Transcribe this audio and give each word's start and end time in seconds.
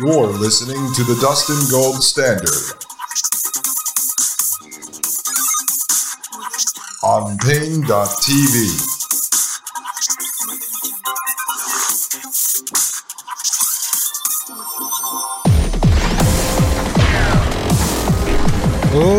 You're 0.00 0.26
listening 0.26 0.92
to 0.94 1.04
the 1.04 1.16
Dustin 1.20 1.70
Gold 1.70 2.02
Standard 2.02 2.50
on 7.04 7.38
Paine.tv. 7.38 7.84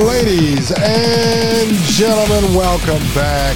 Ladies 0.04 0.72
and 0.72 1.72
gentlemen, 1.94 2.54
welcome 2.54 3.00
back 3.16 3.56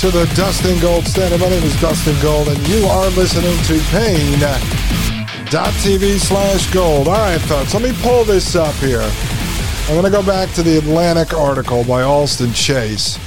to 0.00 0.10
the 0.10 0.28
Dustin 0.34 0.80
Gold 0.80 1.06
Standard. 1.06 1.40
My 1.40 1.50
name 1.50 1.62
is 1.62 1.80
Dustin 1.80 2.20
Gold, 2.20 2.48
and 2.48 2.66
you 2.66 2.84
are 2.86 3.08
listening 3.10 3.56
to 3.64 3.78
Paine.tv 5.44 6.18
slash 6.18 6.72
gold. 6.72 7.06
All 7.08 7.14
right, 7.14 7.40
folks, 7.40 7.74
let 7.74 7.82
me 7.82 7.92
pull 8.02 8.24
this 8.24 8.56
up 8.56 8.74
here. 8.76 9.02
I'm 9.02 10.00
going 10.00 10.04
to 10.04 10.10
go 10.10 10.24
back 10.24 10.50
to 10.54 10.62
the 10.62 10.78
Atlantic 10.78 11.34
article 11.34 11.84
by 11.84 12.02
Alston 12.02 12.52
Chase 12.52 13.18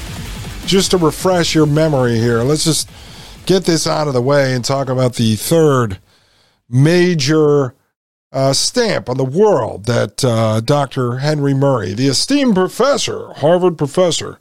just 0.65 0.91
to 0.91 0.97
refresh 0.97 1.53
your 1.53 1.67
memory 1.67 2.17
here. 2.17 2.41
Let's 2.41 2.63
just 2.63 2.89
get 3.45 3.65
this 3.65 3.85
out 3.85 4.07
of 4.07 4.13
the 4.13 4.21
way 4.21 4.53
and 4.53 4.65
talk 4.65 4.89
about 4.89 5.15
the 5.15 5.35
third 5.35 5.99
major 6.69 7.75
uh, 8.31 8.53
stamp 8.53 9.09
on 9.09 9.17
the 9.17 9.23
world 9.23 9.85
that 9.85 10.25
uh, 10.25 10.59
Dr. 10.61 11.19
Henry 11.19 11.53
Murray, 11.53 11.93
the 11.93 12.07
esteemed 12.07 12.55
professor, 12.55 13.33
Harvard 13.33 13.77
professor, 13.77 14.39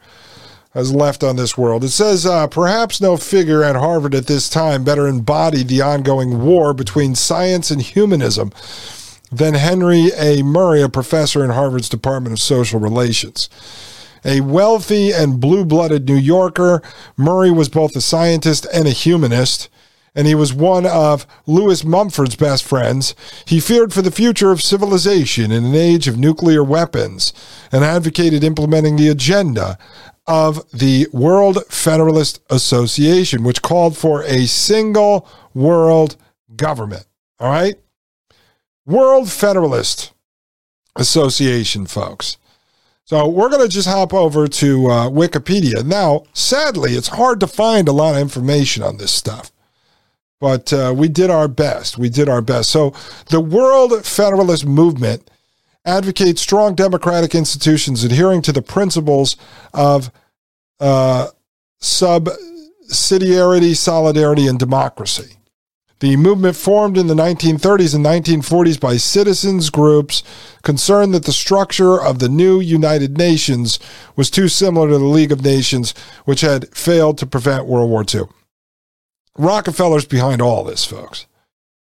has 0.77 0.93
left 0.95 1.25
on 1.25 1.37
this 1.37 1.57
world. 1.57 1.83
It 1.83 1.89
says, 1.89 2.27
uh, 2.27 2.47
perhaps 2.49 3.01
no 3.01 3.17
figure 3.17 3.65
at 3.65 3.77
Harvard 3.77 4.15
at 4.15 4.27
this 4.27 4.49
time 4.51 4.85
better 4.85 5.09
embodied 5.09 5.69
the 5.69 5.81
ongoing 5.81 6.43
war 6.43 6.75
between 6.75 7.15
science 7.15 7.71
and 7.71 7.81
humanism 7.81 8.53
than 9.33 9.55
Henry 9.55 10.11
A. 10.19 10.43
Murray, 10.43 10.83
a 10.83 10.91
professor 10.91 11.43
in 11.43 11.51
Harvard's 11.51 11.89
Department 11.89 12.35
of 12.35 12.41
Social 12.41 12.79
Relations. 12.79 13.49
A 14.23 14.41
wealthy 14.41 15.13
and 15.13 15.41
blue 15.41 15.65
blooded 15.65 16.07
New 16.07 16.17
Yorker, 16.17 16.83
Murray 17.17 17.51
was 17.51 17.71
both 17.71 17.97
a 17.97 18.03
scientist 18.03 18.67
and 18.71 18.87
a 18.87 18.91
humanist 18.91 19.71
and 20.17 20.27
he 20.27 20.35
was 20.35 20.53
one 20.53 20.87
of 20.87 21.27
Lewis 21.47 21.85
Mumford's 21.85 22.37
best 22.37 22.65
friends. 22.65 23.15
He 23.45 23.61
feared 23.61 23.93
for 23.93 24.01
the 24.01 24.11
future 24.11 24.51
of 24.51 24.63
civilization 24.63 25.53
in 25.53 25.67
an 25.67 25.75
age 25.75 26.09
of 26.09 26.17
nuclear 26.17 26.65
weapons 26.65 27.35
and 27.71 27.85
advocated 27.85 28.43
implementing 28.43 28.97
the 28.97 29.09
agenda 29.09 29.79
of 30.27 30.69
the 30.71 31.07
World 31.13 31.65
Federalist 31.69 32.41
Association, 32.51 33.45
which 33.45 33.63
called 33.63 33.97
for 33.97 34.23
a 34.25 34.47
single 34.47 35.29
world 35.55 36.17
government. 36.55 37.07
All 37.39 37.51
right? 37.51 37.77
World 38.85 39.31
Federalist 39.31 40.13
Association, 40.97 41.87
folks. 41.87 42.39
So 43.05 43.29
we're 43.29 43.51
going 43.51 43.63
to 43.63 43.69
just 43.69 43.89
hop 43.89 44.13
over 44.13 44.49
to 44.49 44.87
uh, 44.87 45.11
Wikipedia. 45.11 45.85
Now, 45.85 46.25
sadly, 46.33 46.93
it's 46.93 47.09
hard 47.09 47.39
to 47.41 47.47
find 47.47 47.87
a 47.87 47.93
lot 47.93 48.15
of 48.15 48.21
information 48.21 48.83
on 48.83 48.97
this 48.97 49.13
stuff 49.13 49.53
but 50.41 50.73
uh, 50.73 50.95
we 50.97 51.09
did 51.09 51.31
our 51.31 51.49
best. 51.49 51.99
We 51.99 52.09
did 52.09 52.29
our 52.29 52.43
best. 52.43 52.71
So 52.71 52.95
the 53.31 53.41
World 53.41 54.05
Federalist 54.05 54.67
Movement 54.67 55.29
advocates 55.87 56.43
strong 56.43 56.75
democratic 56.75 57.35
institutions 57.35 58.05
adhering 58.05 58.43
to 58.43 58.53
the 58.53 58.61
principles 58.61 59.37
of 59.73 60.11
uh, 60.81 61.29
subsidiarity, 61.81 63.77
solidarity, 63.77 64.47
and 64.47 64.59
democracy. 64.59 65.37
The 66.01 66.17
movement 66.17 66.57
formed 66.57 66.99
in 66.99 67.07
the 67.07 67.15
1930s 67.15 67.95
and 67.95 68.05
1940s 68.05 68.79
by 68.79 68.99
citizens 68.99 69.71
groups 69.71 70.23
concerned 70.63 71.15
that 71.15 71.25
the 71.25 71.33
structure 71.33 71.99
of 71.99 72.19
the 72.19 72.29
new 72.29 72.61
United 72.61 73.17
Nations 73.17 73.79
was 74.15 74.29
too 74.29 74.49
similar 74.49 74.89
to 74.89 74.99
the 74.99 75.05
League 75.05 75.33
of 75.33 75.43
Nations, 75.43 75.95
which 76.27 76.43
had 76.43 76.69
failed 76.77 77.17
to 77.19 77.27
prevent 77.27 77.67
World 77.67 77.89
War 77.89 78.05
II. 78.15 78.25
Rockefeller's 79.39 80.05
behind 80.05 80.43
all 80.43 80.65
this, 80.65 80.85
folks. 80.85 81.27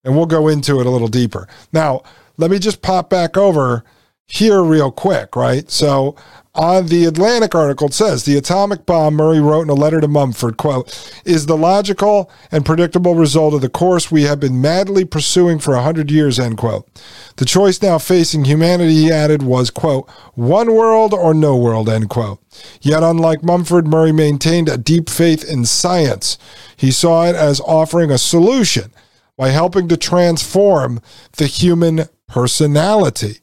And 0.03 0.17
we'll 0.17 0.27
go 0.27 0.49
into 0.49 0.81
it 0.81 0.87
a 0.87 0.91
little 0.91 1.09
deeper. 1.09 1.47
Now, 1.73 2.03
let 2.41 2.51
me 2.51 2.59
just 2.59 2.83
pop 2.83 3.11
back 3.11 3.37
over 3.37 3.85
here 4.27 4.63
real 4.63 4.93
quick, 4.93 5.35
right? 5.35 5.69
So 5.71 6.15
on 6.55 6.87
the 6.87 7.05
Atlantic 7.05 7.55
article, 7.55 7.89
it 7.89 7.95
says 7.95 8.25
the 8.25 8.39
atomic 8.39 8.87
bomb, 8.87 9.15
Murray 9.15 9.41
wrote 9.41 9.63
in 9.63 9.71
a 9.71 9.75
letter 9.75 10.01
to 10.01 10.07
Mumford, 10.09 10.57
quote, 10.57 11.21
is 11.25 11.47
the 11.47 11.57
logical 11.57 12.31
and 12.53 12.65
predictable 12.65 13.17
result 13.17 13.55
of 13.55 13.61
the 13.61 13.69
course 13.69 14.11
we 14.11 14.23
have 14.23 14.39
been 14.39 14.61
madly 14.61 15.05
pursuing 15.05 15.59
for 15.59 15.75
a 15.75 15.83
hundred 15.83 16.11
years, 16.11 16.39
end 16.39 16.59
quote. 16.59 16.89
The 17.37 17.45
choice 17.45 17.83
now 17.83 17.99
facing 17.99 18.45
humanity, 18.45 18.95
he 18.95 19.13
added, 19.13 19.43
was, 19.43 19.69
quote, 19.71 20.09
one 20.35 20.75
world 20.75 21.13
or 21.13 21.35
no 21.35 21.57
world, 21.57 21.89
end 21.89 22.09
quote. 22.09 22.41
Yet, 22.81 23.03
unlike 23.03 23.43
Mumford, 23.43 23.87
Murray 23.87 24.13
maintained 24.13 24.69
a 24.69 24.79
deep 24.79 25.11
faith 25.11 25.45
in 25.45 25.65
science. 25.65 26.39
He 26.77 26.93
saw 26.93 27.27
it 27.27 27.35
as 27.35 27.61
offering 27.61 28.11
a 28.11 28.19
solution 28.19 28.93
by 29.37 29.49
helping 29.49 29.89
to 29.89 29.97
transform 29.97 31.01
the 31.37 31.47
human 31.47 32.05
personality 32.31 33.41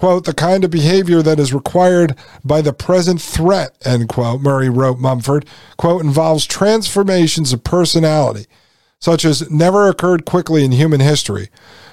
quote, 0.00 0.24
the 0.24 0.32
kind 0.32 0.64
of 0.64 0.70
behavior 0.70 1.20
that 1.20 1.38
is 1.38 1.52
required 1.52 2.16
by 2.42 2.62
the 2.62 2.72
present 2.72 3.20
threat, 3.20 3.76
end 3.84 4.08
quote, 4.08 4.40
Murray 4.40 4.70
wrote 4.70 4.98
Mumford, 4.98 5.44
quote, 5.76 6.02
involves 6.02 6.46
transformations 6.46 7.52
of 7.52 7.62
personality, 7.62 8.46
such 8.98 9.26
as 9.26 9.50
never 9.50 9.88
occurred 9.88 10.24
quickly 10.24 10.64
in 10.64 10.72
human 10.72 11.00
history. 11.00 11.50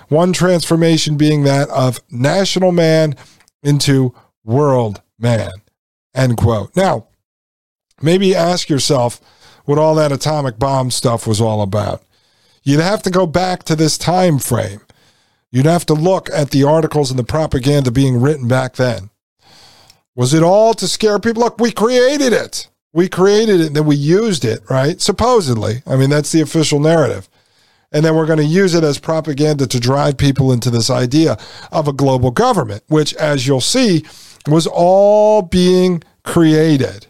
One 0.07 0.31
transformation 0.31 1.17
being 1.17 1.43
that 1.43 1.67
of 1.67 1.99
national 2.09 2.71
man 2.71 3.17
into 3.61 4.15
world 4.45 5.01
man, 5.19 5.51
end 6.15 6.37
quote. 6.37 6.73
Now, 6.77 7.07
maybe 8.01 8.33
ask 8.33 8.69
yourself 8.69 9.19
what 9.65 9.77
all 9.77 9.95
that 9.95 10.13
atomic 10.13 10.57
bomb 10.57 10.91
stuff 10.91 11.27
was 11.27 11.41
all 11.41 11.61
about. 11.61 12.03
You'd 12.63 12.79
have 12.79 13.03
to 13.03 13.09
go 13.11 13.27
back 13.27 13.63
to 13.63 13.75
this 13.75 13.97
time 13.97 14.39
frame. 14.39 14.79
You'd 15.51 15.65
have 15.65 15.85
to 15.87 15.93
look 15.93 16.29
at 16.31 16.51
the 16.51 16.63
articles 16.63 17.09
and 17.09 17.17
the 17.17 17.23
propaganda 17.23 17.91
being 17.91 18.19
written 18.19 18.47
back 18.47 18.75
then. 18.75 19.09
Was 20.15 20.33
it 20.33 20.43
all 20.43 20.73
to 20.73 20.87
scare 20.87 21.19
people? 21.19 21.43
Look, 21.43 21.59
we 21.59 21.71
created 21.71 22.33
it. 22.33 22.67
We 22.91 23.07
created 23.07 23.61
it 23.61 23.67
and 23.67 23.75
then 23.75 23.85
we 23.85 23.95
used 23.95 24.43
it, 24.43 24.61
right? 24.69 24.99
Supposedly. 24.99 25.83
I 25.85 25.95
mean, 25.95 26.09
that's 26.09 26.31
the 26.31 26.41
official 26.41 26.79
narrative. 26.79 27.29
And 27.91 28.03
then 28.03 28.15
we're 28.15 28.25
going 28.25 28.39
to 28.39 28.45
use 28.45 28.73
it 28.73 28.83
as 28.83 28.99
propaganda 28.99 29.67
to 29.67 29.79
drive 29.79 30.17
people 30.17 30.51
into 30.51 30.69
this 30.69 30.89
idea 30.89 31.37
of 31.71 31.87
a 31.87 31.93
global 31.93 32.31
government, 32.31 32.83
which, 32.87 33.13
as 33.15 33.47
you'll 33.47 33.61
see, 33.61 34.03
was 34.47 34.67
all 34.67 35.41
being 35.41 36.03
created, 36.23 37.07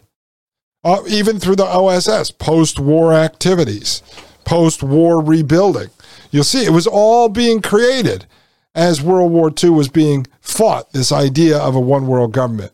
uh, 0.84 1.02
even 1.08 1.40
through 1.40 1.56
the 1.56 1.64
OSS, 1.64 2.30
post 2.30 2.78
war 2.78 3.12
activities, 3.12 4.02
post 4.44 4.82
war 4.82 5.20
rebuilding. 5.22 5.88
You'll 6.30 6.44
see 6.44 6.64
it 6.64 6.72
was 6.72 6.86
all 6.86 7.28
being 7.28 7.62
created 7.62 8.26
as 8.74 9.02
World 9.02 9.32
War 9.32 9.50
II 9.62 9.70
was 9.70 9.88
being 9.88 10.26
fought, 10.40 10.92
this 10.92 11.10
idea 11.10 11.58
of 11.58 11.74
a 11.74 11.80
one 11.80 12.06
world 12.06 12.32
government. 12.32 12.72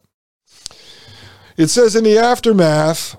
It 1.56 1.69
says 1.69 1.94
in 1.94 2.04
the 2.04 2.19
aftermath 2.19 3.16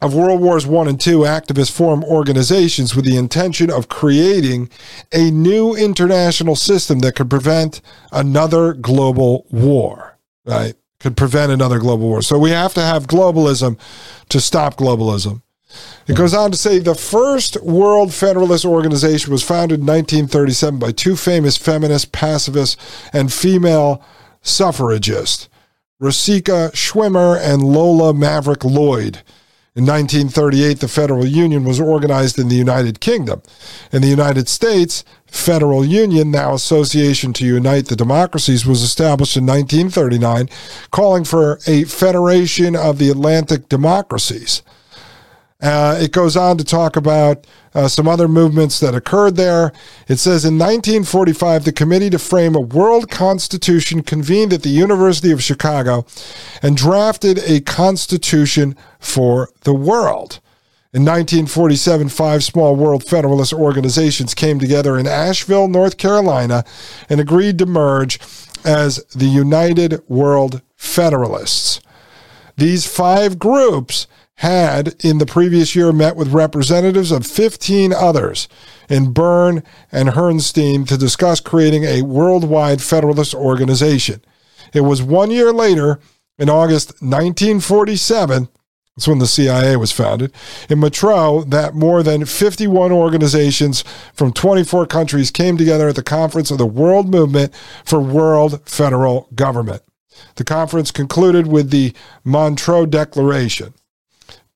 of 0.00 0.14
World 0.14 0.40
Wars 0.40 0.66
I 0.66 0.68
and 0.88 1.06
II, 1.06 1.18
activists 1.18 1.70
formed 1.70 2.04
organizations 2.04 2.94
with 2.94 3.04
the 3.04 3.16
intention 3.16 3.70
of 3.70 3.88
creating 3.88 4.68
a 5.12 5.30
new 5.30 5.74
international 5.74 6.56
system 6.56 6.98
that 7.00 7.14
could 7.14 7.30
prevent 7.30 7.80
another 8.12 8.74
global 8.74 9.46
war, 9.50 10.18
right? 10.44 10.74
Could 11.00 11.16
prevent 11.16 11.52
another 11.52 11.78
global 11.78 12.08
war. 12.08 12.22
So 12.22 12.38
we 12.38 12.50
have 12.50 12.74
to 12.74 12.82
have 12.82 13.06
globalism 13.06 13.78
to 14.28 14.40
stop 14.40 14.76
globalism. 14.76 15.42
It 16.06 16.16
goes 16.16 16.34
on 16.34 16.52
to 16.52 16.56
say 16.56 16.78
the 16.78 16.94
first 16.94 17.60
World 17.62 18.14
Federalist 18.14 18.64
Organization 18.64 19.32
was 19.32 19.42
founded 19.42 19.80
in 19.80 19.86
1937 19.86 20.78
by 20.78 20.92
two 20.92 21.16
famous 21.16 21.56
feminist 21.56 22.12
pacifists 22.12 22.76
and 23.12 23.32
female 23.32 24.04
suffragists, 24.40 25.48
Rosika 26.00 26.70
Schwimmer 26.72 27.38
and 27.40 27.62
Lola 27.62 28.14
Maverick 28.14 28.64
Lloyd. 28.64 29.22
In 29.74 29.84
1938, 29.84 30.80
the 30.80 30.88
Federal 30.88 31.26
Union 31.26 31.64
was 31.64 31.78
organized 31.78 32.38
in 32.38 32.48
the 32.48 32.54
United 32.54 32.98
Kingdom. 33.00 33.42
In 33.92 34.00
the 34.00 34.08
United 34.08 34.48
States, 34.48 35.04
Federal 35.26 35.84
Union, 35.84 36.30
now 36.30 36.54
Association 36.54 37.34
to 37.34 37.44
Unite 37.44 37.86
the 37.86 37.96
Democracies, 37.96 38.64
was 38.64 38.80
established 38.80 39.36
in 39.36 39.44
1939, 39.44 40.48
calling 40.90 41.24
for 41.24 41.58
a 41.66 41.84
federation 41.84 42.74
of 42.74 42.96
the 42.96 43.10
Atlantic 43.10 43.68
democracies. 43.68 44.62
Uh, 45.60 45.96
it 45.98 46.12
goes 46.12 46.36
on 46.36 46.58
to 46.58 46.64
talk 46.64 46.96
about 46.96 47.46
uh, 47.74 47.88
some 47.88 48.06
other 48.06 48.28
movements 48.28 48.78
that 48.80 48.94
occurred 48.94 49.36
there. 49.36 49.72
It 50.06 50.16
says 50.16 50.44
in 50.44 50.58
1945, 50.58 51.64
the 51.64 51.72
Committee 51.72 52.10
to 52.10 52.18
Frame 52.18 52.54
a 52.54 52.60
World 52.60 53.10
Constitution 53.10 54.02
convened 54.02 54.52
at 54.52 54.62
the 54.62 54.68
University 54.68 55.32
of 55.32 55.42
Chicago 55.42 56.04
and 56.62 56.76
drafted 56.76 57.38
a 57.38 57.60
constitution 57.60 58.76
for 58.98 59.50
the 59.62 59.74
world. 59.74 60.40
In 60.92 61.02
1947, 61.02 62.10
five 62.10 62.44
small 62.44 62.76
World 62.76 63.04
Federalist 63.04 63.52
organizations 63.52 64.34
came 64.34 64.58
together 64.58 64.98
in 64.98 65.06
Asheville, 65.06 65.68
North 65.68 65.96
Carolina, 65.96 66.64
and 67.08 67.18
agreed 67.18 67.58
to 67.58 67.66
merge 67.66 68.20
as 68.64 69.04
the 69.14 69.26
United 69.26 70.02
World 70.08 70.60
Federalists. 70.74 71.80
These 72.56 72.86
five 72.86 73.38
groups 73.38 74.06
had 74.36 74.94
in 75.02 75.18
the 75.18 75.26
previous 75.26 75.74
year 75.74 75.92
met 75.92 76.14
with 76.16 76.32
representatives 76.32 77.10
of 77.10 77.26
15 77.26 77.92
others 77.92 78.48
in 78.88 79.12
Bern 79.12 79.62
and 79.90 80.10
Hertenstein 80.10 80.86
to 80.88 80.98
discuss 80.98 81.40
creating 81.40 81.84
a 81.84 82.02
worldwide 82.02 82.82
Federalist 82.82 83.34
organization. 83.34 84.22
It 84.74 84.82
was 84.82 85.02
one 85.02 85.30
year 85.30 85.52
later, 85.52 86.00
in 86.38 86.50
August 86.50 86.90
1947, 87.00 88.48
that's 88.94 89.08
when 89.08 89.18
the 89.18 89.26
CIA 89.26 89.76
was 89.76 89.92
founded, 89.92 90.32
in 90.68 90.80
Montreux, 90.80 91.44
that 91.48 91.74
more 91.74 92.02
than 92.02 92.24
51 92.24 92.92
organizations 92.92 93.84
from 94.14 94.32
24 94.32 94.86
countries 94.86 95.30
came 95.30 95.56
together 95.56 95.88
at 95.88 95.96
the 95.96 96.02
conference 96.02 96.50
of 96.50 96.58
the 96.58 96.66
World 96.66 97.10
Movement 97.10 97.54
for 97.84 98.00
World 98.00 98.60
Federal 98.68 99.28
Government. 99.34 99.82
The 100.36 100.44
conference 100.44 100.90
concluded 100.90 101.46
with 101.46 101.70
the 101.70 101.94
Montreux 102.24 102.86
Declaration. 102.86 103.74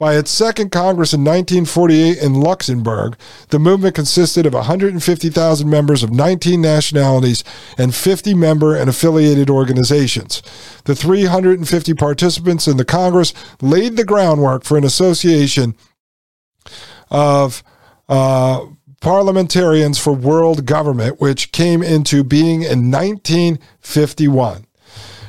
By 0.01 0.17
its 0.17 0.31
second 0.31 0.73
Congress 0.73 1.13
in 1.13 1.21
1948 1.25 2.17
in 2.17 2.33
Luxembourg, 2.41 3.19
the 3.51 3.59
movement 3.59 3.95
consisted 3.95 4.47
of 4.47 4.55
150,000 4.55 5.69
members 5.69 6.03
of 6.03 6.11
19 6.11 6.59
nationalities 6.59 7.45
and 7.77 7.95
50 7.95 8.33
member 8.33 8.75
and 8.75 8.89
affiliated 8.89 9.51
organizations. 9.51 10.43
The 10.87 10.95
350 10.95 11.93
participants 11.93 12.67
in 12.67 12.79
the 12.79 12.85
Congress 12.87 13.35
laid 13.61 13.99
the 13.99 14.07
groundwork 14.07 14.65
for 14.65 14.79
an 14.79 14.85
association 14.85 15.75
of 17.11 17.63
uh, 18.09 18.65
parliamentarians 19.03 19.99
for 19.99 20.15
world 20.15 20.65
government, 20.65 21.21
which 21.21 21.53
came 21.53 21.83
into 21.83 22.25
being 22.25 22.63
in 22.63 22.91
1951. 22.91 24.65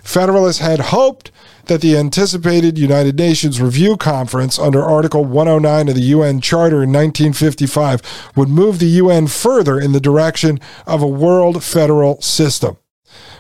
Federalists 0.02 0.60
had 0.60 0.80
hoped 0.80 1.31
that 1.66 1.82
the 1.82 1.98
anticipated 1.98 2.78
United 2.78 3.18
Nations 3.18 3.62
Review 3.62 3.98
Conference 3.98 4.58
under 4.60 4.84
Article 4.84 5.26
109 5.26 5.90
of 5.90 5.96
the 5.96 6.02
UN 6.02 6.42
Charter 6.42 6.84
in 6.84 6.92
1955 6.92 8.32
would 8.36 8.50
move 8.50 8.80
the 8.80 8.86
UN 8.86 9.28
further 9.28 9.80
in 9.80 9.92
the 9.92 10.00
direction 10.00 10.60
of 10.86 11.02
a 11.02 11.08
world 11.08 11.64
federal 11.64 12.22
system. 12.22 12.78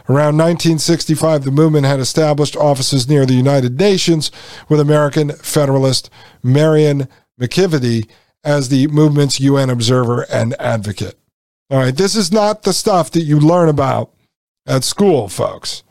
Around 0.09 0.37
1965, 0.37 1.43
the 1.43 1.51
movement 1.51 1.85
had 1.85 1.99
established 1.99 2.55
offices 2.55 3.07
near 3.07 3.25
the 3.25 3.33
United 3.33 3.79
Nations, 3.79 4.31
with 4.67 4.79
American 4.79 5.31
Federalist 5.31 6.09
Marion 6.43 7.07
McVitty 7.39 8.09
as 8.43 8.69
the 8.69 8.87
movement's 8.87 9.39
UN 9.39 9.69
observer 9.69 10.25
and 10.31 10.59
advocate. 10.59 11.17
All 11.69 11.77
right, 11.77 11.95
this 11.95 12.15
is 12.15 12.31
not 12.31 12.63
the 12.63 12.73
stuff 12.73 13.11
that 13.11 13.21
you 13.21 13.39
learn 13.39 13.69
about 13.69 14.11
at 14.65 14.83
school, 14.83 15.29
folks. 15.29 15.83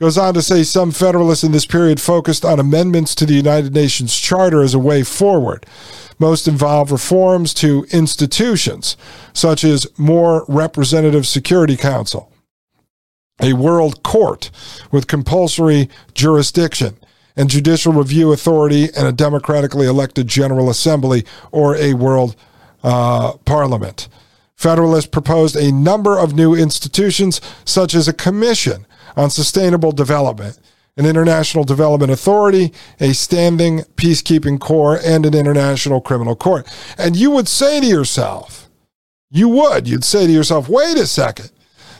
Goes 0.00 0.16
on 0.16 0.32
to 0.32 0.40
say 0.40 0.62
some 0.62 0.92
Federalists 0.92 1.44
in 1.44 1.52
this 1.52 1.66
period 1.66 2.00
focused 2.00 2.42
on 2.42 2.58
amendments 2.58 3.14
to 3.16 3.26
the 3.26 3.34
United 3.34 3.74
Nations 3.74 4.18
Charter 4.18 4.62
as 4.62 4.72
a 4.72 4.78
way 4.78 5.02
forward. 5.02 5.66
Most 6.18 6.48
involve 6.48 6.90
reforms 6.90 7.52
to 7.54 7.84
institutions, 7.92 8.96
such 9.34 9.62
as 9.62 9.86
more 9.98 10.46
representative 10.48 11.26
Security 11.26 11.76
Council, 11.76 12.32
a 13.42 13.52
world 13.52 14.02
court 14.02 14.50
with 14.90 15.06
compulsory 15.06 15.90
jurisdiction, 16.14 16.96
and 17.36 17.50
judicial 17.50 17.92
review 17.92 18.32
authority 18.32 18.88
and 18.96 19.06
a 19.06 19.12
democratically 19.12 19.86
elected 19.86 20.26
General 20.26 20.70
Assembly 20.70 21.26
or 21.52 21.76
a 21.76 21.92
world 21.92 22.36
uh, 22.82 23.34
parliament. 23.44 24.08
Federalists 24.56 25.06
proposed 25.06 25.56
a 25.56 25.70
number 25.70 26.18
of 26.18 26.34
new 26.34 26.54
institutions, 26.54 27.42
such 27.66 27.94
as 27.94 28.08
a 28.08 28.14
commission 28.14 28.86
on 29.16 29.30
sustainable 29.30 29.92
development, 29.92 30.58
an 30.96 31.06
international 31.06 31.64
development 31.64 32.12
authority, 32.12 32.72
a 32.98 33.12
standing 33.12 33.80
peacekeeping 33.96 34.60
corps, 34.60 34.98
and 35.04 35.24
an 35.24 35.34
international 35.34 36.00
criminal 36.00 36.36
court. 36.36 36.66
And 36.98 37.16
you 37.16 37.30
would 37.30 37.48
say 37.48 37.80
to 37.80 37.86
yourself, 37.86 38.68
you 39.30 39.48
would, 39.48 39.86
you'd 39.86 40.04
say 40.04 40.26
to 40.26 40.32
yourself, 40.32 40.68
wait 40.68 40.96
a 40.96 41.06
second. 41.06 41.52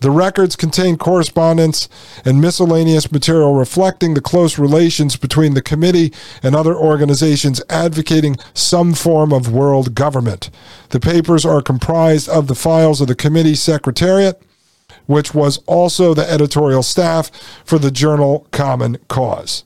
The 0.00 0.10
records 0.12 0.54
contain 0.54 0.96
correspondence 0.96 1.88
and 2.24 2.40
miscellaneous 2.40 3.10
material 3.10 3.54
reflecting 3.54 4.14
the 4.14 4.20
close 4.20 4.56
relations 4.56 5.16
between 5.16 5.54
the 5.54 5.62
committee 5.62 6.12
and 6.40 6.54
other 6.54 6.74
organizations 6.74 7.60
advocating 7.68 8.36
some 8.54 8.94
form 8.94 9.32
of 9.32 9.52
world 9.52 9.96
government. 9.96 10.50
The 10.90 11.00
papers 11.00 11.44
are 11.44 11.60
comprised 11.60 12.28
of 12.28 12.46
the 12.46 12.54
files 12.54 13.00
of 13.00 13.08
the 13.08 13.16
committee 13.16 13.56
secretariat, 13.56 14.40
which 15.08 15.34
was 15.34 15.58
also 15.66 16.12
the 16.14 16.30
editorial 16.30 16.82
staff 16.82 17.30
for 17.64 17.78
the 17.78 17.90
journal 17.90 18.46
Common 18.52 18.98
Cause. 19.08 19.64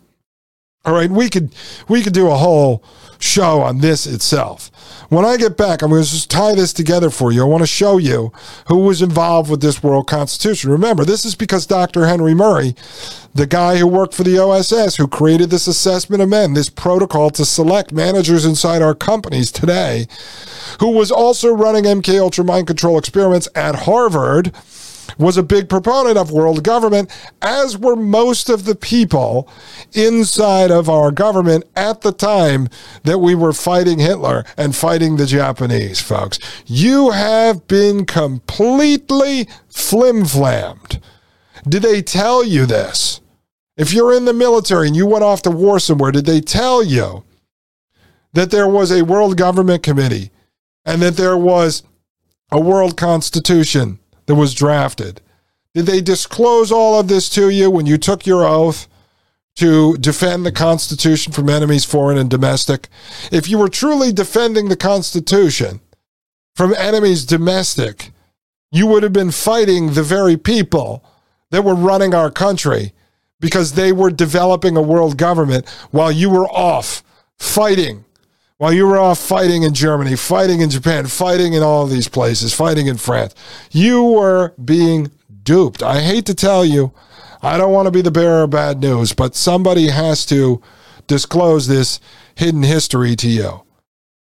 All 0.84 0.94
right, 0.94 1.10
we 1.10 1.28
could 1.28 1.54
we 1.88 2.02
could 2.02 2.14
do 2.14 2.28
a 2.28 2.36
whole 2.36 2.82
show 3.18 3.60
on 3.60 3.78
this 3.78 4.06
itself. 4.06 4.70
When 5.10 5.24
I 5.24 5.36
get 5.36 5.56
back, 5.56 5.82
I'm 5.82 5.90
going 5.90 6.02
to 6.02 6.10
just 6.10 6.30
tie 6.30 6.54
this 6.54 6.72
together 6.72 7.10
for 7.10 7.30
you. 7.30 7.42
I 7.42 7.44
want 7.44 7.62
to 7.62 7.68
show 7.68 7.98
you 7.98 8.32
who 8.66 8.78
was 8.78 9.02
involved 9.02 9.50
with 9.50 9.60
this 9.60 9.82
world 9.82 10.06
constitution. 10.08 10.70
Remember, 10.70 11.04
this 11.04 11.24
is 11.24 11.34
because 11.34 11.66
Dr. 11.66 12.06
Henry 12.06 12.34
Murray, 12.34 12.74
the 13.34 13.46
guy 13.46 13.76
who 13.76 13.86
worked 13.86 14.14
for 14.14 14.24
the 14.24 14.38
OSS, 14.38 14.96
who 14.96 15.06
created 15.06 15.50
this 15.50 15.66
assessment 15.66 16.22
of 16.22 16.30
men, 16.30 16.54
this 16.54 16.70
protocol 16.70 17.30
to 17.30 17.44
select 17.44 17.92
managers 17.92 18.44
inside 18.44 18.82
our 18.82 18.94
companies 18.94 19.52
today, 19.52 20.06
who 20.80 20.90
was 20.90 21.12
also 21.12 21.52
running 21.52 21.84
MK 21.84 22.20
Ultra 22.20 22.44
mind 22.44 22.66
control 22.66 22.98
experiments 22.98 23.48
at 23.54 23.74
Harvard 23.80 24.52
was 25.18 25.36
a 25.36 25.42
big 25.42 25.68
proponent 25.68 26.16
of 26.16 26.30
world 26.30 26.64
government, 26.64 27.10
as 27.40 27.78
were 27.78 27.96
most 27.96 28.48
of 28.48 28.64
the 28.64 28.74
people 28.74 29.48
inside 29.92 30.70
of 30.70 30.88
our 30.88 31.10
government 31.10 31.64
at 31.76 32.00
the 32.02 32.12
time 32.12 32.68
that 33.04 33.18
we 33.18 33.34
were 33.34 33.52
fighting 33.52 33.98
Hitler 33.98 34.44
and 34.56 34.74
fighting 34.74 35.16
the 35.16 35.26
Japanese, 35.26 36.00
folks. 36.00 36.38
You 36.66 37.10
have 37.10 37.66
been 37.68 38.06
completely 38.06 39.46
flimflammed. 39.70 41.00
Did 41.68 41.82
they 41.82 42.02
tell 42.02 42.44
you 42.44 42.66
this? 42.66 43.20
If 43.76 43.92
you're 43.92 44.14
in 44.14 44.26
the 44.26 44.34
military 44.34 44.86
and 44.86 44.96
you 44.96 45.06
went 45.06 45.24
off 45.24 45.42
to 45.42 45.50
war 45.50 45.78
somewhere, 45.78 46.12
did 46.12 46.26
they 46.26 46.40
tell 46.40 46.82
you 46.82 47.24
that 48.34 48.50
there 48.50 48.68
was 48.68 48.90
a 48.90 49.04
world 49.04 49.36
government 49.36 49.82
committee 49.82 50.30
and 50.84 51.00
that 51.02 51.16
there 51.16 51.36
was 51.36 51.82
a 52.50 52.60
world 52.60 52.96
constitution 52.96 53.98
that 54.26 54.34
was 54.34 54.54
drafted? 54.54 55.20
Did 55.74 55.86
they 55.86 56.00
disclose 56.00 56.70
all 56.70 56.98
of 56.98 57.08
this 57.08 57.28
to 57.30 57.48
you 57.48 57.70
when 57.70 57.86
you 57.86 57.96
took 57.96 58.26
your 58.26 58.44
oath 58.44 58.88
to 59.56 59.96
defend 59.96 60.44
the 60.44 60.52
Constitution 60.52 61.32
from 61.32 61.48
enemies, 61.48 61.84
foreign 61.84 62.18
and 62.18 62.30
domestic? 62.30 62.88
If 63.30 63.48
you 63.48 63.58
were 63.58 63.68
truly 63.68 64.12
defending 64.12 64.68
the 64.68 64.76
Constitution 64.76 65.80
from 66.54 66.74
enemies 66.74 67.24
domestic, 67.24 68.10
you 68.70 68.86
would 68.86 69.02
have 69.02 69.12
been 69.12 69.30
fighting 69.30 69.92
the 69.92 70.02
very 70.02 70.36
people 70.36 71.04
that 71.50 71.64
were 71.64 71.74
running 71.74 72.14
our 72.14 72.30
country 72.30 72.92
because 73.40 73.72
they 73.72 73.92
were 73.92 74.10
developing 74.10 74.76
a 74.76 74.82
world 74.82 75.18
government 75.18 75.68
while 75.90 76.12
you 76.12 76.30
were 76.30 76.48
off 76.48 77.02
fighting 77.38 78.04
while 78.62 78.72
you 78.72 78.86
were 78.86 78.96
off 78.96 79.18
fighting 79.18 79.64
in 79.64 79.74
Germany, 79.74 80.14
fighting 80.14 80.60
in 80.60 80.70
Japan, 80.70 81.04
fighting 81.08 81.52
in 81.52 81.64
all 81.64 81.84
these 81.84 82.06
places, 82.06 82.54
fighting 82.54 82.86
in 82.86 82.96
France, 82.96 83.34
you 83.72 84.04
were 84.04 84.54
being 84.64 85.10
duped. 85.42 85.82
I 85.82 86.00
hate 86.00 86.26
to 86.26 86.34
tell 86.34 86.64
you, 86.64 86.92
I 87.42 87.58
don't 87.58 87.72
want 87.72 87.86
to 87.86 87.90
be 87.90 88.02
the 88.02 88.12
bearer 88.12 88.44
of 88.44 88.50
bad 88.50 88.78
news, 88.78 89.14
but 89.14 89.34
somebody 89.34 89.88
has 89.88 90.24
to 90.26 90.62
disclose 91.08 91.66
this 91.66 91.98
hidden 92.36 92.62
history 92.62 93.16
to 93.16 93.28
you. 93.28 93.62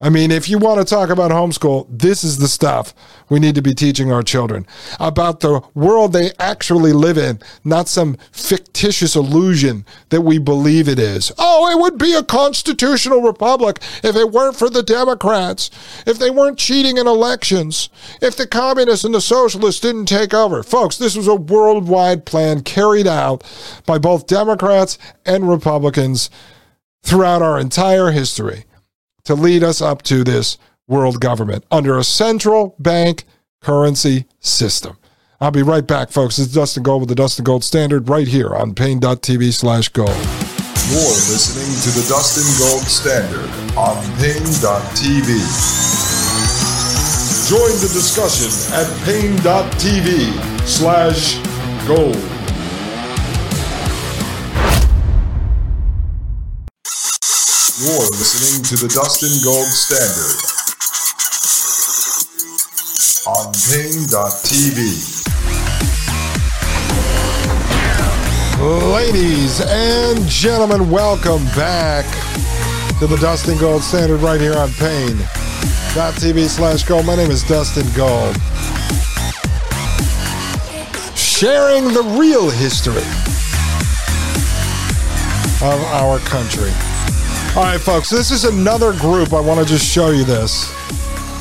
I 0.04 0.10
mean, 0.10 0.32
if 0.32 0.50
you 0.50 0.58
want 0.58 0.80
to 0.80 0.86
talk 0.86 1.12
about 1.12 1.30
homeschool, 1.30 1.86
this 1.88 2.24
is 2.24 2.40
the 2.40 2.48
stuff 2.48 2.96
we 3.30 3.40
need 3.40 3.54
to 3.54 3.62
be 3.62 3.76
teaching 3.76 4.12
our 4.12 4.24
children 4.24 4.66
about 5.00 5.42
the 5.42 5.62
world 5.76 6.12
they 6.12 6.32
actually 6.40 6.92
live 6.92 7.20
in, 7.20 7.40
not 7.64 7.88
some 7.88 8.18
fictitious 8.32 9.16
illusion 9.16 9.86
that 10.10 10.22
we 10.22 10.40
believe 10.40 10.88
it 10.88 10.98
is. 10.98 11.32
Oh, 11.38 11.70
it 11.70 11.80
would 11.80 12.00
be 12.00 12.14
a 12.14 12.24
constitutional 12.24 13.22
republic 13.22 13.80
if 14.04 14.16
it 14.16 14.32
weren't 14.32 14.56
for 14.56 14.72
the 14.72 14.82
Democrats, 14.82 15.70
if 16.08 16.18
they 16.18 16.32
weren't 16.32 16.58
cheating 16.58 16.98
in 16.98 17.06
elections, 17.06 17.90
if 18.24 18.36
the 18.36 18.48
communists 18.48 19.06
and 19.06 19.14
the 19.14 19.22
socialists 19.22 19.82
didn't 19.82 20.06
take 20.06 20.34
over. 20.34 20.64
Folks, 20.64 20.98
this 20.98 21.16
was 21.16 21.28
a 21.28 21.36
worldwide 21.36 22.26
plan 22.26 22.64
carried 22.64 23.06
out 23.06 23.44
by 23.86 24.00
both 24.00 24.26
Democrats 24.26 24.98
and 25.28 25.48
Republicans 25.48 26.32
throughout 27.04 27.44
our 27.44 27.60
entire 27.60 28.10
history 28.10 28.66
to 29.36 29.42
lead 29.42 29.64
us 29.64 29.82
up 29.82 30.02
to 30.02 30.26
this 30.26 30.58
world 30.88 31.22
government 31.22 31.64
under 31.72 31.98
a 31.98 32.04
central 32.04 32.76
bank 32.80 33.24
currency 33.62 34.26
system. 34.42 34.98
I'll 35.40 35.52
be 35.52 35.64
right 35.64 35.88
back, 35.88 36.10
folks. 36.10 36.38
It's 36.38 36.54
Dustin 36.54 36.84
Gold 36.84 37.02
with 37.02 37.10
the 37.10 37.16
Dustin 37.16 37.46
Gold 37.46 37.64
Standard 37.64 38.10
right 38.10 38.28
here 38.28 38.54
on 38.54 38.76
Paine.tv 38.76 39.54
slash 39.54 39.88
gold. 39.90 40.10
You're 40.10 41.16
listening 41.32 41.72
to 41.82 41.98
the 41.98 42.06
Dustin 42.10 42.44
Gold 42.60 42.84
Standard 42.84 43.50
on 43.78 43.96
Paine.tv. 44.18 45.28
Join 47.48 47.72
the 47.80 47.90
discussion 47.94 48.52
at 48.74 48.88
Paine.tv 49.06 50.68
slash 50.68 51.40
gold. 51.88 52.41
You're 57.82 58.12
listening 58.12 58.62
to 58.66 58.76
the 58.86 58.94
Dustin 58.94 59.42
Gold 59.44 59.66
Standard 59.66 60.38
on 63.26 63.52
Paine.tv. 63.74 64.78
Ladies 68.94 69.62
and 69.62 70.28
gentlemen, 70.28 70.92
welcome 70.92 71.44
back 71.56 72.06
to 73.00 73.08
the 73.08 73.18
Dustin 73.18 73.58
Gold 73.58 73.82
Standard 73.82 74.22
right 74.22 74.40
here 74.40 74.54
on 74.54 74.70
Paine.tv 74.74 76.50
slash 76.50 76.84
gold. 76.84 77.08
My 77.08 77.16
name 77.16 77.32
is 77.32 77.42
Dustin 77.42 77.88
Gold. 77.96 78.36
Sharing 81.18 81.86
the 81.96 82.04
real 82.20 82.48
history 82.48 83.02
of 85.68 85.84
our 85.96 86.20
country. 86.20 86.72
All 87.54 87.64
right, 87.64 87.82
folks, 87.82 88.10
this 88.10 88.32
is 88.32 88.46
another 88.46 88.94
group. 88.94 89.34
I 89.34 89.42
want 89.42 89.60
to 89.60 89.66
just 89.66 89.86
show 89.86 90.12
you 90.12 90.24
this 90.24 90.70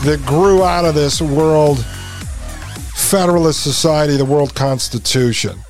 that 0.03 0.21
grew 0.27 0.65
out 0.65 0.85
of 0.85 0.97
this 0.97 1.23
World 1.23 1.85
Federalist 2.97 3.63
Society, 3.63 4.17
the 4.17 4.25
World 4.25 4.53
Constitution. 4.57 5.61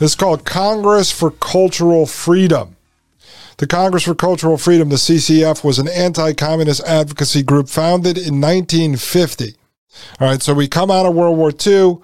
It's 0.00 0.14
called 0.14 0.46
Congress 0.46 1.12
for 1.12 1.30
Cultural 1.30 2.06
Freedom. 2.06 2.74
The 3.58 3.66
Congress 3.66 4.04
for 4.04 4.14
Cultural 4.14 4.56
Freedom, 4.56 4.88
the 4.88 4.96
CCF, 4.96 5.62
was 5.62 5.78
an 5.78 5.88
anti 5.88 6.32
communist 6.32 6.82
advocacy 6.84 7.42
group 7.42 7.68
founded 7.68 8.16
in 8.16 8.40
1950. 8.40 9.56
All 10.18 10.26
right, 10.26 10.40
so 10.40 10.54
we 10.54 10.68
come 10.68 10.90
out 10.90 11.04
of 11.04 11.14
World 11.14 11.36
War 11.36 11.52
II, 11.66 11.98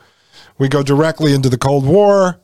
we 0.59 0.69
go 0.69 0.83
directly 0.83 1.33
into 1.33 1.49
the 1.49 1.57
Cold 1.57 1.87
War, 1.87 2.39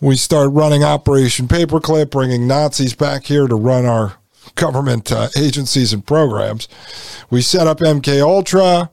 we 0.00 0.14
start 0.14 0.52
running 0.52 0.84
Operation 0.84 1.48
Paperclip, 1.48 2.10
bringing 2.10 2.46
Nazis 2.46 2.94
back 2.94 3.24
here 3.24 3.48
to 3.48 3.56
run 3.56 3.86
our 3.86 4.18
government 4.54 5.10
uh, 5.12 5.28
agencies 5.36 5.92
and 5.92 6.06
programs. 6.06 6.68
We 7.30 7.42
set 7.42 7.66
up 7.66 7.78
MK 7.78 8.22
Ultra, 8.22 8.90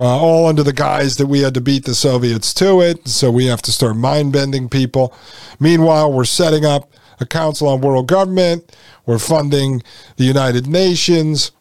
uh, 0.00 0.04
all 0.04 0.46
under 0.46 0.62
the 0.62 0.72
guise 0.72 1.16
that 1.16 1.26
we 1.26 1.40
had 1.40 1.54
to 1.54 1.60
beat 1.60 1.84
the 1.84 1.94
Soviets 1.94 2.52
to 2.54 2.80
it. 2.80 3.06
So 3.08 3.30
we 3.30 3.46
have 3.46 3.62
to 3.62 3.72
start 3.72 3.96
mind 3.96 4.32
bending 4.32 4.68
people. 4.68 5.14
Meanwhile, 5.60 6.12
we're 6.12 6.24
setting 6.24 6.64
up 6.64 6.90
a 7.20 7.26
Council 7.26 7.68
on 7.68 7.80
World 7.80 8.08
Government. 8.08 8.76
We're 9.06 9.18
funding 9.18 9.82
the 10.16 10.24
United 10.24 10.66
Nations. 10.66 11.52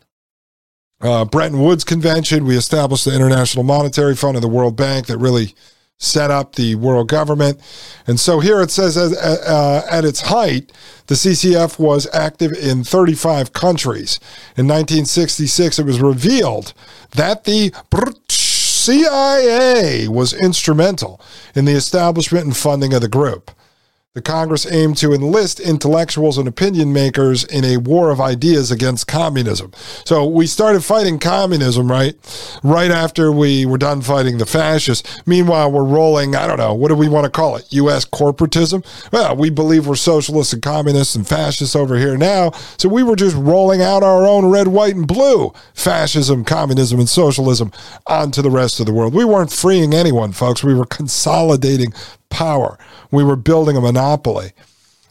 Uh, 1.01 1.25
Bretton 1.25 1.59
Woods 1.59 1.83
Convention. 1.83 2.45
We 2.45 2.55
established 2.55 3.05
the 3.05 3.13
International 3.13 3.63
Monetary 3.63 4.15
Fund 4.15 4.37
and 4.37 4.43
the 4.43 4.47
World 4.47 4.77
Bank 4.77 5.07
that 5.07 5.17
really 5.17 5.53
set 5.99 6.31
up 6.31 6.55
the 6.55 6.75
world 6.75 7.07
government. 7.07 7.59
And 8.07 8.19
so 8.19 8.39
here 8.39 8.61
it 8.61 8.71
says 8.71 8.97
uh, 8.97 9.13
uh, 9.45 9.87
at 9.89 10.05
its 10.05 10.21
height, 10.21 10.71
the 11.07 11.15
CCF 11.15 11.79
was 11.79 12.07
active 12.13 12.51
in 12.51 12.83
35 12.83 13.53
countries. 13.53 14.19
In 14.57 14.67
1966, 14.67 15.79
it 15.79 15.85
was 15.85 16.01
revealed 16.01 16.73
that 17.11 17.45
the 17.45 17.71
CIA 18.29 20.07
was 20.07 20.33
instrumental 20.33 21.21
in 21.55 21.65
the 21.65 21.73
establishment 21.73 22.45
and 22.45 22.57
funding 22.57 22.93
of 22.93 23.01
the 23.01 23.07
group. 23.07 23.51
The 24.15 24.21
Congress 24.21 24.71
aimed 24.71 24.97
to 24.97 25.11
enlist 25.11 25.59
intellectuals 25.59 26.37
and 26.37 26.47
opinion 26.47 26.93
makers 26.93 27.43
in 27.45 27.65
a 27.65 27.77
war 27.77 28.11
of 28.11 28.21
ideas 28.21 28.69
against 28.69 29.07
communism. 29.07 29.71
So 30.05 30.23
we 30.27 30.45
started 30.45 30.83
fighting 30.83 31.17
communism, 31.17 31.89
right? 31.89 32.13
Right 32.61 32.91
after 32.91 33.31
we 33.31 33.65
were 33.65 33.79
done 33.79 34.03
fighting 34.03 34.37
the 34.37 34.45
fascists. 34.45 35.19
Meanwhile, 35.25 35.71
we're 35.71 35.83
rolling, 35.83 36.35
I 36.35 36.45
don't 36.45 36.59
know, 36.59 36.75
what 36.75 36.89
do 36.89 36.95
we 36.95 37.09
want 37.09 37.23
to 37.23 37.31
call 37.31 37.55
it? 37.55 37.65
U.S. 37.71 38.05
corporatism? 38.05 38.85
Well, 39.11 39.35
we 39.35 39.49
believe 39.49 39.87
we're 39.87 39.95
socialists 39.95 40.53
and 40.53 40.61
communists 40.61 41.15
and 41.15 41.27
fascists 41.27 41.75
over 41.75 41.97
here 41.97 42.15
now. 42.15 42.51
So 42.77 42.89
we 42.89 43.01
were 43.01 43.15
just 43.15 43.35
rolling 43.35 43.81
out 43.81 44.03
our 44.03 44.27
own 44.27 44.45
red, 44.45 44.67
white, 44.67 44.95
and 44.95 45.07
blue 45.07 45.51
fascism, 45.73 46.45
communism, 46.45 46.99
and 46.99 47.09
socialism 47.09 47.71
onto 48.05 48.43
the 48.43 48.51
rest 48.51 48.79
of 48.79 48.85
the 48.85 48.93
world. 48.93 49.15
We 49.15 49.25
weren't 49.25 49.51
freeing 49.51 49.91
anyone, 49.91 50.33
folks. 50.33 50.63
We 50.63 50.75
were 50.75 50.85
consolidating 50.85 51.93
power. 52.33 52.77
We 53.11 53.23
were 53.23 53.37
building 53.37 53.77
a 53.77 53.81
monopoly. 53.81 54.51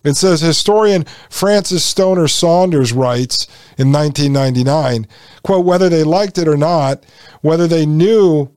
It 0.04 0.14
says 0.14 0.40
historian 0.40 1.04
Frances 1.30 1.84
Stonor 1.84 2.26
Saunders 2.26 2.92
writes 2.92 3.46
in 3.78 3.92
1999, 3.92 5.06
quote, 5.44 5.64
whether 5.64 5.88
they 5.88 6.02
liked 6.02 6.38
it 6.38 6.48
or 6.48 6.56
not, 6.56 7.04
whether 7.40 7.68
they 7.68 7.86
knew 7.86 8.50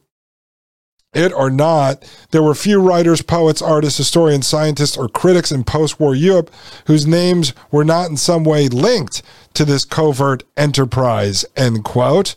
it 1.13 1.31
or 1.31 1.49
not, 1.49 2.03
there 2.31 2.43
were 2.43 2.55
few 2.55 2.81
writers, 2.81 3.21
poets, 3.21 3.61
artists, 3.61 3.97
historians, 3.97 4.47
scientists, 4.47 4.97
or 4.97 5.07
critics 5.07 5.51
in 5.51 5.63
post 5.63 5.99
war 5.99 6.13
Europe 6.13 6.51
whose 6.87 7.07
names 7.07 7.53
were 7.71 7.85
not 7.85 8.09
in 8.09 8.17
some 8.17 8.43
way 8.43 8.67
linked 8.67 9.21
to 9.53 9.63
this 9.63 9.85
covert 9.85 10.43
enterprise, 10.57 11.45
end 11.55 11.85
quote. 11.85 12.35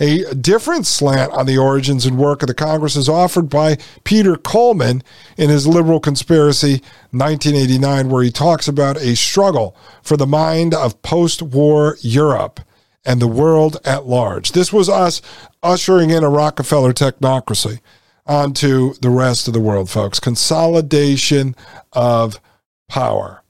A 0.00 0.34
different 0.34 0.86
slant 0.86 1.30
on 1.32 1.44
the 1.44 1.58
origins 1.58 2.06
and 2.06 2.16
work 2.16 2.42
of 2.42 2.48
the 2.48 2.54
Congress 2.54 2.96
is 2.96 3.08
offered 3.08 3.50
by 3.50 3.76
Peter 4.02 4.34
Coleman 4.34 5.02
in 5.36 5.50
his 5.50 5.66
Liberal 5.66 6.00
Conspiracy 6.00 6.82
1989, 7.10 8.08
where 8.08 8.22
he 8.22 8.30
talks 8.30 8.66
about 8.66 8.96
a 8.96 9.14
struggle 9.14 9.76
for 10.02 10.16
the 10.16 10.26
mind 10.26 10.72
of 10.72 11.02
post 11.02 11.42
war 11.42 11.98
Europe 12.00 12.60
and 13.04 13.20
the 13.20 13.28
world 13.28 13.76
at 13.84 14.06
large. 14.06 14.52
This 14.52 14.72
was 14.72 14.88
us 14.88 15.20
ushering 15.62 16.08
in 16.08 16.24
a 16.24 16.30
Rockefeller 16.30 16.94
technocracy. 16.94 17.80
onto 18.26 18.94
the 19.00 19.10
rest 19.10 19.48
of 19.48 19.54
the 19.54 19.60
world, 19.60 19.90
folks. 19.90 20.20
Consolidation 20.20 21.56
of 21.92 22.40
power. 22.88 23.42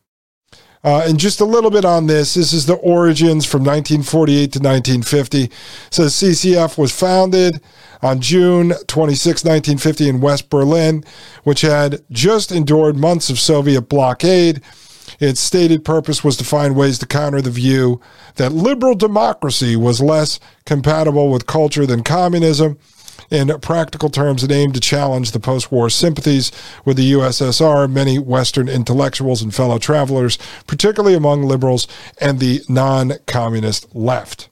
Uh, 0.83 1.05
and 1.07 1.21
just 1.21 1.41
a 1.41 1.45
little 1.45 1.71
bit 1.71 1.85
on 1.85 2.07
this. 2.07 2.35
This 2.35 2.53
is 2.53 2.65
the 2.65 2.75
origins 2.75 3.45
from 3.45 3.61
1948 3.61 4.53
to 4.53 4.59
1950. 4.59 5.45
It 5.45 5.53
says 5.91 6.15
CCF 6.15 6.79
was 6.79 6.91
founded 6.91 7.61
on 8.03 8.21
June 8.21 8.73
26, 8.87 9.45
1950, 9.45 10.09
in 10.09 10.21
West 10.21 10.49
Berlin, 10.49 11.05
which 11.45 11.61
had 11.61 12.03
just 12.11 12.51
endured 12.51 12.97
months 12.97 13.29
of 13.29 13.39
Soviet 13.39 13.83
blockade. 13.83 14.63
Its 15.19 15.41
stated 15.41 15.85
purpose 15.85 16.25
was 16.25 16.39
to 16.39 16.45
find 16.45 16.75
ways 16.75 16.99
to 16.99 17.07
counter 17.07 17.43
the 17.43 17.51
view 17.51 18.01
that 18.37 18.53
liberal 18.53 18.95
democracy 18.95 19.77
was 19.77 20.01
less 20.01 20.41
compatible 20.65 21.31
with 21.31 21.47
culture 21.47 21.85
than 21.85 22.03
communism 22.03 22.79
in 23.31 23.49
practical 23.61 24.11
terms, 24.11 24.43
it 24.43 24.53
aimed 24.53 24.75
to 24.75 24.81
challenge 24.81 25.33
the 25.33 25.41
post 25.41 25.71
war 25.71 25.91
sympathies 25.91 26.53
with 26.85 26.97
the 26.97 27.13
USSR. 27.13 27.91
Many 27.91 28.19
Western 28.19 28.69
intellectuals 28.69 29.43
and 29.43 29.55
fellow 29.55 29.79
travelers, 29.79 30.39
particularly 30.67 31.15
among 31.15 31.43
liberals 31.43 31.87
and 32.21 32.39
the 32.39 32.63
non 32.69 33.15
communist 33.27 33.95
left. 33.95 34.49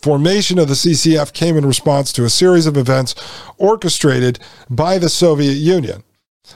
Formation 0.00 0.58
of 0.58 0.68
the 0.68 0.74
CCF 0.74 1.32
came 1.34 1.58
in 1.58 1.66
response 1.66 2.10
to 2.12 2.24
a 2.24 2.30
series 2.30 2.66
of 2.66 2.78
events 2.78 3.14
orchestrated 3.58 4.38
by 4.70 4.96
the 4.96 5.10
Soviet 5.10 5.54
Union. 5.54 6.02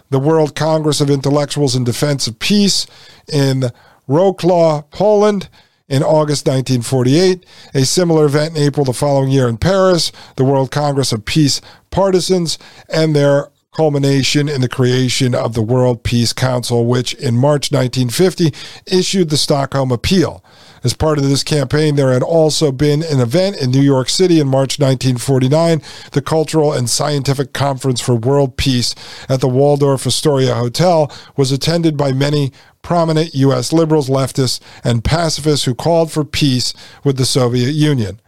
The 0.08 0.18
World 0.18 0.54
Congress 0.54 1.00
of 1.00 1.10
Intellectuals 1.10 1.76
in 1.76 1.84
Defense 1.84 2.26
of 2.26 2.38
Peace 2.38 2.86
in 3.30 3.64
Wrocław, 4.08 4.90
Poland, 4.90 5.48
in 5.94 6.02
August 6.02 6.44
1948, 6.48 7.46
a 7.72 7.84
similar 7.84 8.24
event 8.24 8.56
in 8.56 8.62
April 8.64 8.84
the 8.84 8.92
following 8.92 9.30
year 9.30 9.46
in 9.46 9.56
Paris, 9.56 10.10
the 10.34 10.42
World 10.42 10.72
Congress 10.72 11.12
of 11.12 11.24
Peace 11.24 11.60
Partisans, 11.92 12.58
and 12.88 13.14
their 13.14 13.48
culmination 13.76 14.48
in 14.48 14.60
the 14.60 14.68
creation 14.68 15.36
of 15.36 15.54
the 15.54 15.62
World 15.62 16.02
Peace 16.02 16.32
Council, 16.32 16.84
which 16.86 17.14
in 17.14 17.36
March 17.36 17.70
1950 17.70 18.52
issued 18.86 19.30
the 19.30 19.36
Stockholm 19.36 19.92
Appeal. 19.92 20.44
As 20.82 20.94
part 20.94 21.16
of 21.16 21.24
this 21.24 21.44
campaign, 21.44 21.94
there 21.94 22.12
had 22.12 22.24
also 22.24 22.72
been 22.72 23.04
an 23.04 23.20
event 23.20 23.56
in 23.56 23.70
New 23.70 23.80
York 23.80 24.08
City 24.08 24.40
in 24.40 24.48
March 24.48 24.80
1949, 24.80 25.80
the 26.10 26.22
Cultural 26.22 26.72
and 26.72 26.90
Scientific 26.90 27.52
Conference 27.52 28.00
for 28.00 28.16
World 28.16 28.56
Peace 28.56 28.96
at 29.28 29.40
the 29.40 29.48
Waldorf 29.48 30.06
Astoria 30.08 30.54
Hotel 30.54 31.10
was 31.36 31.52
attended 31.52 31.96
by 31.96 32.12
many 32.12 32.52
prominent 32.84 33.34
U.S. 33.34 33.72
liberals, 33.72 34.08
leftists, 34.08 34.60
and 34.84 35.02
pacifists 35.02 35.64
who 35.64 35.74
called 35.74 36.12
for 36.12 36.24
peace 36.24 36.72
with 37.02 37.16
the 37.16 37.26
Soviet 37.26 37.72
Union. 37.72 38.20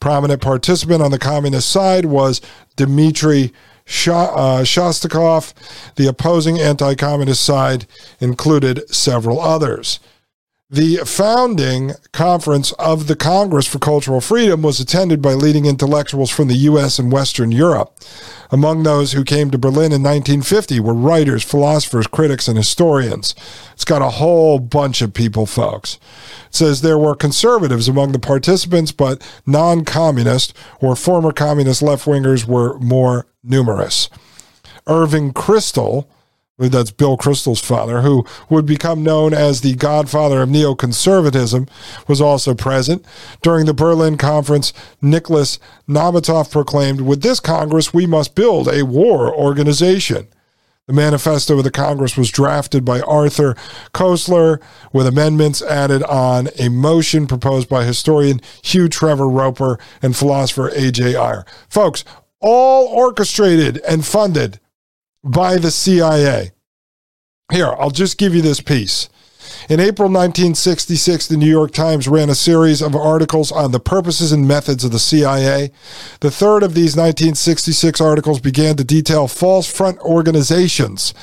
Prominent 0.00 0.40
participant 0.40 1.02
on 1.02 1.10
the 1.10 1.18
communist 1.18 1.68
side 1.68 2.06
was 2.06 2.40
Dmitry 2.76 3.52
uh, 3.86 4.62
Shostakov. 4.64 5.52
The 5.96 6.06
opposing 6.06 6.58
anti 6.58 6.94
communist 6.94 7.44
side 7.44 7.86
included 8.20 8.88
several 8.88 9.40
others. 9.40 10.00
The 10.70 10.96
founding 11.04 11.92
conference 12.12 12.72
of 12.78 13.06
the 13.06 13.14
Congress 13.14 13.66
for 13.66 13.78
Cultural 13.78 14.22
Freedom 14.22 14.62
was 14.62 14.80
attended 14.80 15.20
by 15.20 15.34
leading 15.34 15.66
intellectuals 15.66 16.30
from 16.30 16.48
the 16.48 16.56
U.S. 16.56 16.98
and 16.98 17.12
Western 17.12 17.52
Europe. 17.52 17.94
Among 18.50 18.82
those 18.82 19.12
who 19.12 19.24
came 19.24 19.50
to 19.50 19.58
Berlin 19.58 19.92
in 19.92 20.02
1950 20.02 20.80
were 20.80 20.94
writers, 20.94 21.44
philosophers, 21.44 22.06
critics, 22.06 22.48
and 22.48 22.56
historians. 22.56 23.34
It's 23.74 23.84
got 23.84 24.00
a 24.00 24.16
whole 24.16 24.58
bunch 24.58 25.02
of 25.02 25.12
people, 25.12 25.44
folks. 25.44 25.98
It 26.46 26.54
says 26.54 26.80
there 26.80 26.98
were 26.98 27.14
conservatives 27.14 27.86
among 27.86 28.12
the 28.12 28.18
participants, 28.18 28.90
but 28.90 29.20
non 29.44 29.84
communist 29.84 30.56
or 30.80 30.96
former 30.96 31.32
communist 31.32 31.82
left 31.82 32.06
wingers 32.06 32.46
were 32.46 32.78
more 32.78 33.26
numerous. 33.42 34.08
Irving 34.86 35.34
Kristol, 35.34 36.06
that's 36.56 36.92
Bill 36.92 37.16
Kristol's 37.16 37.60
father, 37.60 38.02
who 38.02 38.24
would 38.48 38.64
become 38.64 39.02
known 39.02 39.34
as 39.34 39.60
the 39.60 39.74
godfather 39.74 40.42
of 40.42 40.48
neoconservatism, 40.48 41.68
was 42.06 42.20
also 42.20 42.54
present. 42.54 43.04
During 43.42 43.66
the 43.66 43.74
Berlin 43.74 44.16
conference, 44.16 44.72
Nicholas 45.02 45.58
Nabokov 45.88 46.52
proclaimed, 46.52 47.00
With 47.00 47.22
this 47.22 47.40
Congress, 47.40 47.92
we 47.92 48.06
must 48.06 48.36
build 48.36 48.68
a 48.68 48.84
war 48.84 49.34
organization. 49.34 50.28
The 50.86 50.92
manifesto 50.92 51.56
of 51.58 51.64
the 51.64 51.70
Congress 51.70 52.16
was 52.16 52.30
drafted 52.30 52.84
by 52.84 53.00
Arthur 53.00 53.56
Koestler 53.92 54.60
with 54.92 55.06
amendments 55.06 55.62
added 55.62 56.02
on 56.04 56.50
a 56.58 56.68
motion 56.68 57.26
proposed 57.26 57.70
by 57.70 57.84
historian 57.84 58.40
Hugh 58.62 58.88
Trevor 58.88 59.28
Roper 59.28 59.78
and 60.02 60.14
philosopher 60.14 60.68
A.J. 60.68 61.16
Ayer. 61.16 61.46
Folks, 61.70 62.04
all 62.38 62.86
orchestrated 62.88 63.78
and 63.88 64.04
funded 64.04 64.60
by 65.24 65.56
the 65.56 65.70
CIA. 65.70 66.52
Here, 67.50 67.72
I'll 67.78 67.90
just 67.90 68.18
give 68.18 68.34
you 68.34 68.42
this 68.42 68.60
piece. 68.60 69.08
In 69.68 69.80
April 69.80 70.08
1966, 70.08 71.26
the 71.26 71.36
New 71.36 71.48
York 71.48 71.72
Times 71.72 72.06
ran 72.06 72.28
a 72.28 72.34
series 72.34 72.82
of 72.82 72.94
articles 72.94 73.50
on 73.50 73.72
the 73.72 73.80
purposes 73.80 74.32
and 74.32 74.46
methods 74.46 74.84
of 74.84 74.92
the 74.92 74.98
CIA. 74.98 75.70
The 76.20 76.30
third 76.30 76.62
of 76.62 76.74
these 76.74 76.96
1966 76.96 78.00
articles 78.00 78.40
began 78.40 78.76
to 78.76 78.84
detail 78.84 79.26
false 79.26 79.70
front 79.70 79.98
organizations 80.00 81.14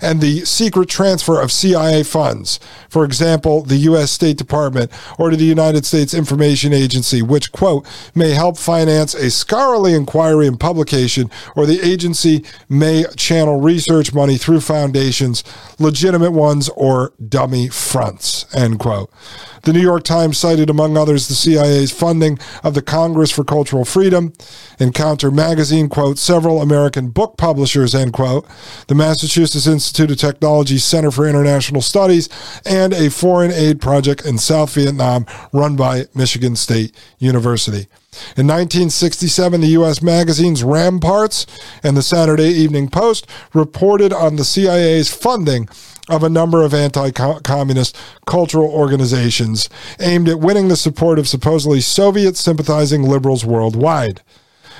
and 0.00 0.20
the 0.20 0.44
secret 0.44 0.88
transfer 0.88 1.40
of 1.40 1.52
CIA 1.52 2.02
funds, 2.02 2.58
for 2.88 3.04
example, 3.04 3.62
the 3.62 3.76
U.S. 3.76 4.10
State 4.10 4.36
Department 4.36 4.90
or 5.18 5.30
to 5.30 5.36
the 5.36 5.44
United 5.44 5.84
States 5.84 6.14
Information 6.14 6.72
Agency, 6.72 7.22
which, 7.22 7.52
quote, 7.52 7.86
may 8.14 8.30
help 8.30 8.56
finance 8.56 9.14
a 9.14 9.30
scholarly 9.30 9.94
inquiry 9.94 10.46
and 10.46 10.58
publication, 10.58 11.30
or 11.56 11.66
the 11.66 11.80
agency 11.80 12.44
may 12.68 13.04
channel 13.16 13.60
research 13.60 14.12
money 14.14 14.36
through 14.36 14.60
foundations, 14.60 15.44
legitimate 15.78 16.32
ones 16.32 16.68
or 16.70 17.12
dummy 17.28 17.68
fronts, 17.68 18.46
end 18.54 18.78
quote. 18.78 19.10
The 19.62 19.72
New 19.74 19.80
York 19.80 20.04
Times 20.04 20.38
cited, 20.38 20.70
among 20.70 20.96
others, 20.96 21.28
the 21.28 21.34
CIA's 21.34 21.90
funding 21.90 22.38
of 22.64 22.74
the 22.74 22.82
Congress 22.82 23.30
for 23.30 23.44
Cultural 23.44 23.84
Freedom. 23.84 24.32
Encounter 24.78 25.30
magazine, 25.30 25.88
quote, 25.88 26.18
several 26.18 26.62
American 26.62 27.10
book 27.10 27.36
publishers, 27.36 27.94
end 27.94 28.14
quote, 28.14 28.46
the 28.86 28.94
Massachusetts 28.94 29.66
Institute 29.66 30.10
of 30.10 30.16
Technology 30.16 30.78
Center 30.78 31.10
for 31.10 31.28
International 31.28 31.82
Studies, 31.82 32.28
and 32.64 32.94
a 32.94 33.10
foreign 33.10 33.52
aid 33.52 33.80
project 33.80 34.24
in 34.24 34.38
South 34.38 34.74
Vietnam 34.74 35.26
run 35.52 35.76
by 35.76 36.06
Michigan 36.14 36.56
State 36.56 36.96
University. 37.18 37.86
In 38.36 38.46
1967, 38.46 39.60
the 39.60 39.68
U.S. 39.68 40.02
magazines 40.02 40.64
Ramparts 40.64 41.46
and 41.82 41.96
the 41.96 42.02
Saturday 42.02 42.48
Evening 42.48 42.88
Post 42.88 43.26
reported 43.54 44.12
on 44.12 44.36
the 44.36 44.44
CIA's 44.44 45.12
funding 45.12 45.68
of 46.10 46.22
a 46.22 46.28
number 46.28 46.62
of 46.62 46.74
anti 46.74 47.10
communist 47.10 47.96
cultural 48.26 48.70
organizations 48.70 49.68
aimed 50.00 50.28
at 50.28 50.40
winning 50.40 50.68
the 50.68 50.76
support 50.76 51.18
of 51.18 51.28
supposedly 51.28 51.80
Soviet 51.80 52.36
sympathizing 52.36 53.02
liberals 53.02 53.44
worldwide. 53.44 54.20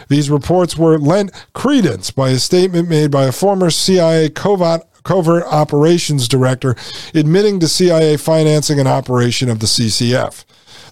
These 0.09 0.31
reports 0.31 0.77
were 0.77 0.99
lent 0.99 1.31
credence 1.53 2.11
by 2.11 2.31
a 2.31 2.39
statement 2.39 2.89
made 2.89 3.11
by 3.11 3.25
a 3.25 3.33
former 3.33 3.71
CIA 3.71 4.29
covert, 4.29 4.83
covert 5.05 5.45
operations 5.45 6.27
director 6.27 6.75
admitting 7.15 7.61
to 7.61 7.69
CIA 7.69 8.17
financing 8.17 8.81
an 8.81 8.87
operation 8.87 9.49
of 9.49 9.61
the 9.61 9.67
CCF. 9.67 10.45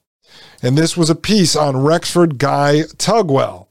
And 0.63 0.77
this 0.79 0.97
was 0.97 1.11
a 1.11 1.17
piece 1.17 1.57
on 1.57 1.77
Rexford 1.77 2.39
Guy 2.39 2.85
Tugwell. 2.97 3.67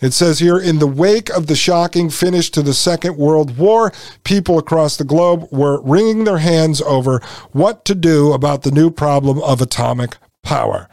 It 0.00 0.12
says 0.12 0.40
here 0.40 0.58
in 0.58 0.78
the 0.78 0.86
wake 0.86 1.30
of 1.30 1.46
the 1.46 1.54
shocking 1.54 2.10
finish 2.10 2.50
to 2.50 2.60
the 2.62 2.74
Second 2.74 3.16
World 3.18 3.58
War, 3.58 3.92
people 4.24 4.58
across 4.58 4.96
the 4.96 5.04
globe 5.04 5.46
were 5.52 5.80
wringing 5.82 6.24
their 6.24 6.38
hands 6.38 6.80
over 6.82 7.20
what 7.52 7.84
to 7.84 7.94
do 7.94 8.32
about 8.32 8.62
the 8.62 8.70
new 8.70 8.90
problem 8.90 9.42
of 9.42 9.60
atomic 9.60 10.16
power. 10.42 10.88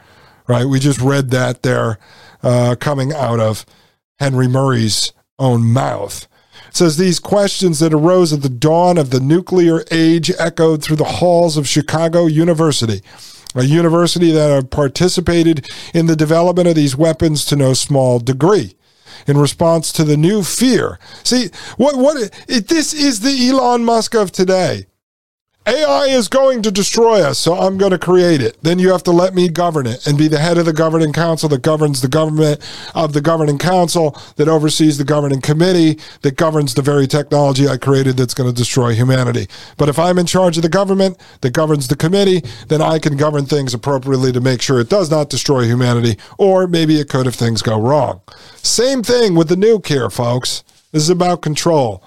Right? 0.46 0.66
We 0.66 0.80
just 0.80 1.00
read 1.02 1.32
that 1.32 1.64
there 1.64 1.98
uh, 2.44 2.76
coming 2.80 3.14
out 3.14 3.40
of 3.40 3.66
Henry 4.20 4.48
Murray's 4.48 5.14
own 5.40 5.64
mouth. 5.64 6.28
Says 6.72 6.98
these 6.98 7.20
questions 7.20 7.80
that 7.80 7.94
arose 7.94 8.34
at 8.34 8.42
the 8.42 8.50
dawn 8.50 8.98
of 8.98 9.10
the 9.10 9.20
nuclear 9.20 9.84
age 9.92 10.32
echoed 10.38 10.84
through 10.84 10.98
the 10.98 11.04
halls 11.04 11.58
of 11.58 11.68
Chicago 11.68 12.26
University 12.26 13.02
a 13.56 13.64
university 13.64 14.32
that 14.32 14.52
have 14.52 14.70
participated 14.70 15.68
in 15.94 16.06
the 16.06 16.16
development 16.16 16.68
of 16.68 16.76
these 16.76 16.96
weapons 16.96 17.46
to 17.46 17.56
no 17.56 17.74
small 17.74 18.20
degree 18.20 18.76
in 19.26 19.38
response 19.38 19.92
to 19.92 20.04
the 20.04 20.18
new 20.18 20.44
fear. 20.44 21.00
See, 21.24 21.50
what 21.78 21.98
what 21.98 22.32
it, 22.48 22.68
this 22.68 22.94
is 22.94 23.22
the 23.22 23.50
Elon 23.50 23.84
Musk 23.84 24.16
of 24.16 24.32
today. 24.32 24.86
AI 25.68 26.06
is 26.06 26.30
going 26.30 26.62
to 26.62 26.72
destroy 26.72 27.22
us, 27.22 27.38
so 27.38 27.54
I'm 27.54 27.78
going 27.78 27.92
to 27.92 28.00
create 28.00 28.40
it. 28.40 28.58
Then 28.62 28.80
you 28.80 28.90
have 28.94 29.04
to 29.04 29.12
let 29.12 29.36
me 29.36 29.50
govern 29.50 29.86
it 29.86 30.08
and 30.08 30.18
be 30.18 30.30
the 30.30 30.40
head 30.40 30.58
of 30.58 30.66
the 30.66 30.72
governing 30.72 31.12
council 31.12 31.50
that 31.50 31.62
governs 31.62 32.00
the 32.00 32.08
government 32.08 32.62
of 32.96 33.12
the 33.12 33.20
governing 33.20 33.58
council 33.58 34.18
that 34.38 34.48
oversees 34.48 34.98
the 34.98 35.04
governing 35.04 35.42
committee 35.42 36.00
that 36.22 36.38
governs 36.38 36.74
the 36.74 36.82
very 36.82 37.06
technology 37.06 37.68
I 37.68 37.76
created 37.76 38.16
that's 38.16 38.34
going 38.34 38.50
to 38.50 38.56
destroy 38.56 38.94
humanity. 38.94 39.48
But 39.76 39.90
if 39.90 40.00
I'm 40.00 40.18
in 40.18 40.26
charge 40.26 40.56
of 40.56 40.64
the 40.64 40.70
government 40.70 41.20
that 41.42 41.52
governs 41.52 41.90
the 41.90 41.98
committee, 41.98 42.44
then 42.70 42.82
I 42.82 42.98
can 42.98 43.18
govern 43.18 43.46
things 43.46 43.74
appropriately 43.74 44.32
to 44.32 44.40
make 44.40 44.62
sure 44.62 44.80
it 44.80 44.88
does 44.88 45.12
not 45.12 45.30
destroy 45.30 45.66
humanity, 45.66 46.18
or 46.38 46.68
maybe 46.68 46.98
it 46.98 47.10
could 47.10 47.28
if 47.28 47.36
things 47.36 47.62
go 47.62 47.78
wrong. 47.78 48.22
Same 48.56 49.04
thing 49.04 49.36
with 49.36 49.50
the 49.50 49.56
nuke 49.56 49.88
here, 49.88 50.10
folks. 50.10 50.64
This 50.94 51.04
is 51.04 51.10
about 51.10 51.42
control. 51.42 52.02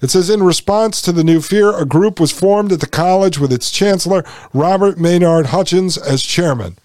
It 0.00 0.10
says 0.10 0.30
in 0.30 0.42
response 0.42 1.02
to 1.02 1.12
the 1.12 1.24
new 1.24 1.40
fear, 1.40 1.76
a 1.76 1.84
group 1.84 2.18
was 2.18 2.32
formed 2.32 2.72
at 2.72 2.80
the 2.80 2.86
college 2.86 3.38
with 3.38 3.52
its 3.52 3.70
chancellor, 3.70 4.24
Robert 4.52 4.98
Maynard 4.98 5.46
Hutchins, 5.46 5.98
as 5.98 6.22
chairman. 6.22 6.76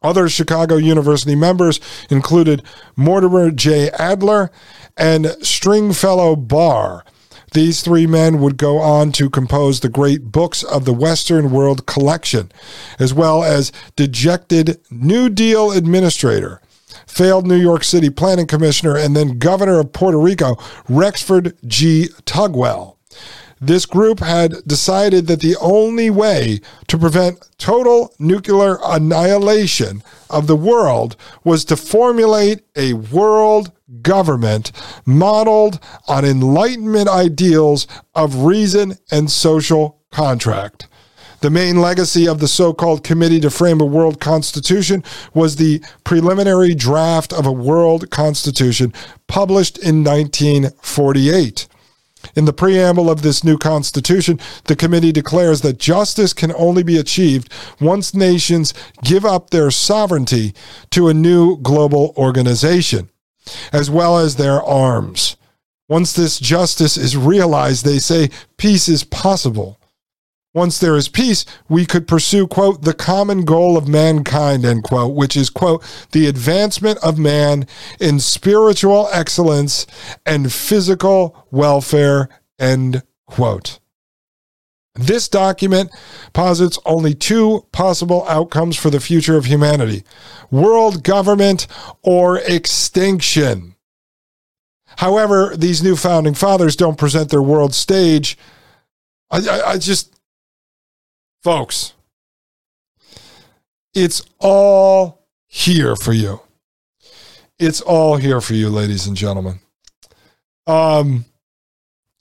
Other 0.00 0.28
Chicago 0.28 0.76
University 0.76 1.34
members 1.34 1.80
included 2.08 2.62
Mortimer 2.94 3.50
J. 3.50 3.90
Adler 3.90 4.50
and 4.96 5.36
Stringfellow 5.42 6.36
Barr. 6.36 7.04
These 7.52 7.82
three 7.82 8.06
men 8.06 8.40
would 8.40 8.58
go 8.58 8.78
on 8.78 9.10
to 9.12 9.30
compose 9.30 9.80
the 9.80 9.88
great 9.88 10.30
books 10.30 10.62
of 10.62 10.84
the 10.84 10.92
Western 10.92 11.50
World 11.50 11.86
collection, 11.86 12.52
as 12.98 13.14
well 13.14 13.42
as 13.42 13.72
Dejected 13.96 14.78
New 14.90 15.28
Deal 15.28 15.72
Administrator, 15.72 16.60
failed 17.08 17.46
New 17.46 17.56
York 17.56 17.82
City 17.82 18.10
planning 18.10 18.46
commissioner, 18.46 18.96
and 18.96 19.16
then 19.16 19.38
governor 19.38 19.80
of 19.80 19.92
Puerto 19.92 20.18
Rico, 20.18 20.56
Rexford 20.88 21.56
G. 21.66 22.08
Tugwell. 22.24 22.96
This 23.60 23.86
group 23.86 24.20
had 24.20 24.54
decided 24.66 25.26
that 25.26 25.40
the 25.40 25.56
only 25.60 26.10
way 26.10 26.60
to 26.86 26.98
prevent 26.98 27.48
total 27.58 28.14
nuclear 28.18 28.78
annihilation 28.84 30.02
of 30.30 30.46
the 30.46 30.56
world 30.56 31.16
was 31.42 31.64
to 31.64 31.76
formulate 31.76 32.60
a 32.76 32.92
world 32.92 33.72
government 34.02 34.70
modeled 35.04 35.80
on 36.06 36.24
Enlightenment 36.24 37.08
ideals 37.08 37.88
of 38.14 38.44
reason 38.44 38.94
and 39.10 39.30
social 39.30 39.98
contract. 40.12 40.86
The 41.40 41.50
main 41.50 41.80
legacy 41.80 42.26
of 42.26 42.40
the 42.40 42.48
so 42.48 42.72
called 42.72 43.04
Committee 43.04 43.38
to 43.40 43.50
Frame 43.50 43.80
a 43.80 43.84
World 43.84 44.18
Constitution 44.18 45.04
was 45.34 45.54
the 45.54 45.80
preliminary 46.02 46.74
draft 46.74 47.32
of 47.32 47.46
a 47.46 47.52
world 47.52 48.10
constitution 48.10 48.92
published 49.28 49.78
in 49.78 50.02
1948. 50.02 51.68
In 52.34 52.44
the 52.44 52.52
preamble 52.52 53.08
of 53.08 53.22
this 53.22 53.44
new 53.44 53.56
constitution, 53.56 54.40
the 54.64 54.74
committee 54.74 55.12
declares 55.12 55.60
that 55.60 55.78
justice 55.78 56.32
can 56.32 56.52
only 56.56 56.82
be 56.82 56.98
achieved 56.98 57.52
once 57.80 58.12
nations 58.12 58.74
give 59.04 59.24
up 59.24 59.50
their 59.50 59.70
sovereignty 59.70 60.54
to 60.90 61.06
a 61.06 61.14
new 61.14 61.56
global 61.58 62.14
organization, 62.16 63.10
as 63.72 63.88
well 63.88 64.18
as 64.18 64.34
their 64.34 64.60
arms. 64.60 65.36
Once 65.88 66.12
this 66.12 66.40
justice 66.40 66.96
is 66.96 67.16
realized, 67.16 67.84
they 67.84 68.00
say 68.00 68.28
peace 68.56 68.88
is 68.88 69.04
possible. 69.04 69.78
Once 70.54 70.78
there 70.78 70.96
is 70.96 71.08
peace, 71.08 71.44
we 71.68 71.84
could 71.84 72.08
pursue, 72.08 72.46
quote, 72.46 72.82
the 72.82 72.94
common 72.94 73.44
goal 73.44 73.76
of 73.76 73.86
mankind, 73.86 74.64
end 74.64 74.82
quote, 74.82 75.14
which 75.14 75.36
is, 75.36 75.50
quote, 75.50 75.84
the 76.12 76.26
advancement 76.26 76.98
of 76.98 77.18
man 77.18 77.66
in 78.00 78.18
spiritual 78.18 79.08
excellence 79.12 79.86
and 80.24 80.52
physical 80.52 81.46
welfare, 81.50 82.28
end 82.58 83.02
quote. 83.26 83.78
This 84.94 85.28
document 85.28 85.90
posits 86.32 86.78
only 86.84 87.14
two 87.14 87.66
possible 87.70 88.26
outcomes 88.26 88.76
for 88.76 88.90
the 88.90 89.00
future 89.00 89.36
of 89.36 89.44
humanity 89.44 90.02
world 90.50 91.04
government 91.04 91.68
or 92.02 92.38
extinction. 92.38 93.76
However, 94.96 95.54
these 95.56 95.84
new 95.84 95.94
founding 95.94 96.34
fathers 96.34 96.74
don't 96.74 96.98
present 96.98 97.30
their 97.30 97.42
world 97.42 97.74
stage. 97.74 98.36
I, 99.30 99.38
I, 99.46 99.70
I 99.70 99.78
just 99.78 100.17
Folks, 101.42 101.94
it's 103.94 104.22
all 104.38 105.26
here 105.46 105.94
for 105.94 106.12
you. 106.12 106.40
It's 107.58 107.80
all 107.80 108.16
here 108.16 108.40
for 108.40 108.54
you, 108.54 108.68
ladies 108.68 109.06
and 109.06 109.16
gentlemen. 109.16 109.60
Um, 110.66 111.24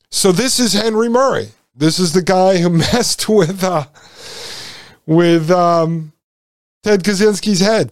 so 0.10 0.32
this 0.32 0.60
is 0.60 0.74
Henry 0.74 1.10
Murray. 1.10 1.50
This 1.76 2.00
is 2.00 2.14
the 2.14 2.22
guy 2.22 2.58
who 2.58 2.70
messed 2.94 3.28
with 3.28 3.64
uh, 3.64 3.86
with 5.06 5.50
um, 5.52 6.14
Ted 6.84 7.04
Kaczynski's 7.04 7.60
head. 7.60 7.92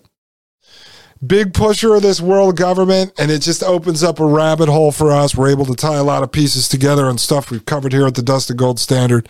Big 1.25 1.53
pusher 1.53 1.95
of 1.95 2.01
this 2.01 2.21
world 2.21 2.57
government, 2.57 3.13
and 3.17 3.31
it 3.31 3.41
just 3.41 3.63
opens 3.63 4.03
up 4.03 4.19
a 4.19 4.25
rabbit 4.25 4.69
hole 4.69 4.91
for 4.91 5.11
us. 5.11 5.35
We're 5.35 5.49
able 5.49 5.65
to 5.65 5.75
tie 5.75 5.95
a 5.95 6.03
lot 6.03 6.23
of 6.23 6.31
pieces 6.31 6.67
together 6.67 7.09
and 7.09 7.19
stuff 7.19 7.49
we've 7.49 7.65
covered 7.65 7.93
here 7.93 8.05
at 8.05 8.15
the 8.15 8.21
Dustin 8.21 8.57
Gold 8.57 8.79
Standard. 8.79 9.27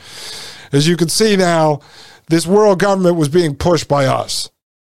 As 0.76 0.88
you 0.88 0.98
can 0.98 1.08
see 1.08 1.38
now, 1.38 1.80
this 2.28 2.46
world 2.46 2.80
government 2.80 3.16
was 3.16 3.30
being 3.30 3.56
pushed 3.56 3.88
by 3.88 4.06
us. 4.06 4.50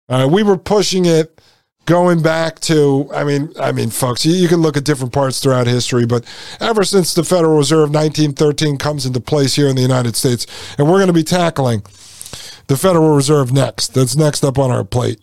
Uh, 0.09 0.27
we 0.29 0.43
were 0.43 0.57
pushing 0.57 1.05
it 1.05 1.39
going 1.85 2.21
back 2.21 2.59
to 2.59 3.09
i 3.15 3.23
mean 3.23 3.51
i 3.59 3.71
mean 3.71 3.89
folks 3.89 4.23
you, 4.23 4.33
you, 4.33 4.47
can 4.47 4.61
look 4.61 4.77
at 4.77 4.83
different 4.83 5.11
parts 5.11 5.39
throughout 5.39 5.65
history 5.65 6.05
but 6.05 6.23
ever 6.59 6.83
since 6.83 7.15
the 7.15 7.23
federal 7.23 7.57
reserve 7.57 7.89
1913 7.89 8.77
comes 8.77 9.07
into 9.07 9.19
place 9.19 9.55
here 9.55 9.67
in 9.67 9.75
the 9.75 9.81
united 9.81 10.15
states 10.15 10.45
and 10.77 10.87
we're 10.87 10.97
going 10.97 11.07
to 11.07 11.13
be 11.13 11.23
tackling 11.23 11.81
the 12.67 12.77
federal 12.77 13.15
reserve 13.15 13.51
next 13.51 13.95
that's 13.95 14.15
next 14.15 14.43
up 14.43 14.59
on 14.59 14.69
our 14.69 14.83
plate 14.83 15.19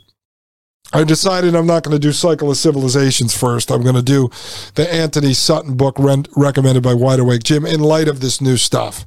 I 0.93 1.03
decided 1.03 1.55
I'm 1.55 1.67
not 1.67 1.83
going 1.83 1.97
to 1.97 2.01
do 2.01 2.13
Cycle 2.13 2.51
of 2.51 2.57
Civilizations 2.57 3.37
first. 3.37 3.73
I'm 3.73 3.83
going 3.83 3.97
to 3.97 4.03
do 4.03 4.31
the 4.75 4.93
Anthony 4.93 5.35
Sutton 5.35 5.77
book 5.77 5.97
recommended 5.99 6.83
by 6.83 6.95
Wide 6.95 7.19
Awake 7.19 7.43
Jim 7.43 7.67
in 7.67 7.81
light 7.81 8.07
of 8.07 8.21
this 8.21 8.41
new 8.41 8.57
stuff. 8.57 9.05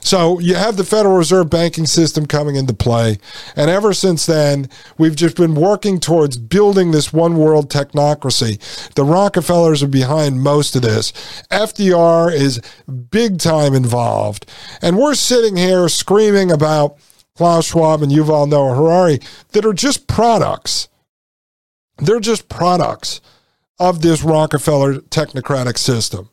So 0.00 0.38
you 0.38 0.54
have 0.54 0.76
the 0.76 0.84
Federal 0.84 1.16
Reserve 1.16 1.50
banking 1.50 1.86
system 1.86 2.26
coming 2.26 2.56
into 2.56 2.74
play. 2.74 3.18
And 3.56 3.70
ever 3.70 3.92
since 3.92 4.26
then, 4.26 4.68
we've 4.96 5.16
just 5.16 5.36
been 5.36 5.54
working 5.54 5.98
towards 5.98 6.36
building 6.36 6.90
this 6.90 7.12
one 7.12 7.36
world 7.36 7.70
technocracy. 7.70 8.58
The 8.94 9.04
Rockefellers 9.04 9.82
are 9.82 9.88
behind 9.88 10.42
most 10.42 10.76
of 10.76 10.82
this. 10.82 11.12
FDR 11.50 12.32
is 12.32 12.60
big 13.10 13.38
time 13.38 13.74
involved. 13.74 14.46
And 14.82 14.98
we're 14.98 15.14
sitting 15.14 15.56
here 15.56 15.88
screaming 15.88 16.52
about 16.52 16.98
Klaus 17.34 17.66
Schwab 17.66 18.02
and 18.02 18.12
Yuval 18.12 18.48
Noah 18.48 18.74
Harari 18.74 19.20
that 19.52 19.64
are 19.64 19.72
just 19.72 20.06
products 20.06 20.88
they're 21.98 22.20
just 22.20 22.48
products 22.48 23.20
of 23.78 24.02
this 24.02 24.22
Rockefeller 24.22 24.94
technocratic 24.94 25.78
system. 25.78 26.30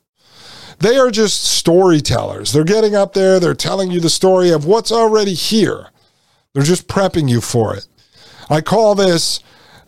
They 0.80 0.97
are 0.97 1.12
just 1.12 1.43
storytellers. 1.43 2.51
They're 2.51 2.63
getting 2.63 2.95
up 2.95 3.13
there, 3.13 3.39
they're 3.39 3.54
telling 3.54 3.91
you 3.91 3.99
the 3.99 4.10
story 4.10 4.51
of 4.51 4.65
what's 4.65 4.91
already 4.91 5.34
here. 5.34 5.89
They're 6.54 6.63
just 6.63 6.88
prepping 6.88 7.30
you 7.30 7.41
for 7.41 7.75
it. 7.75 7.88
I 8.49 8.62
call 8.62 8.95
this 8.95 9.39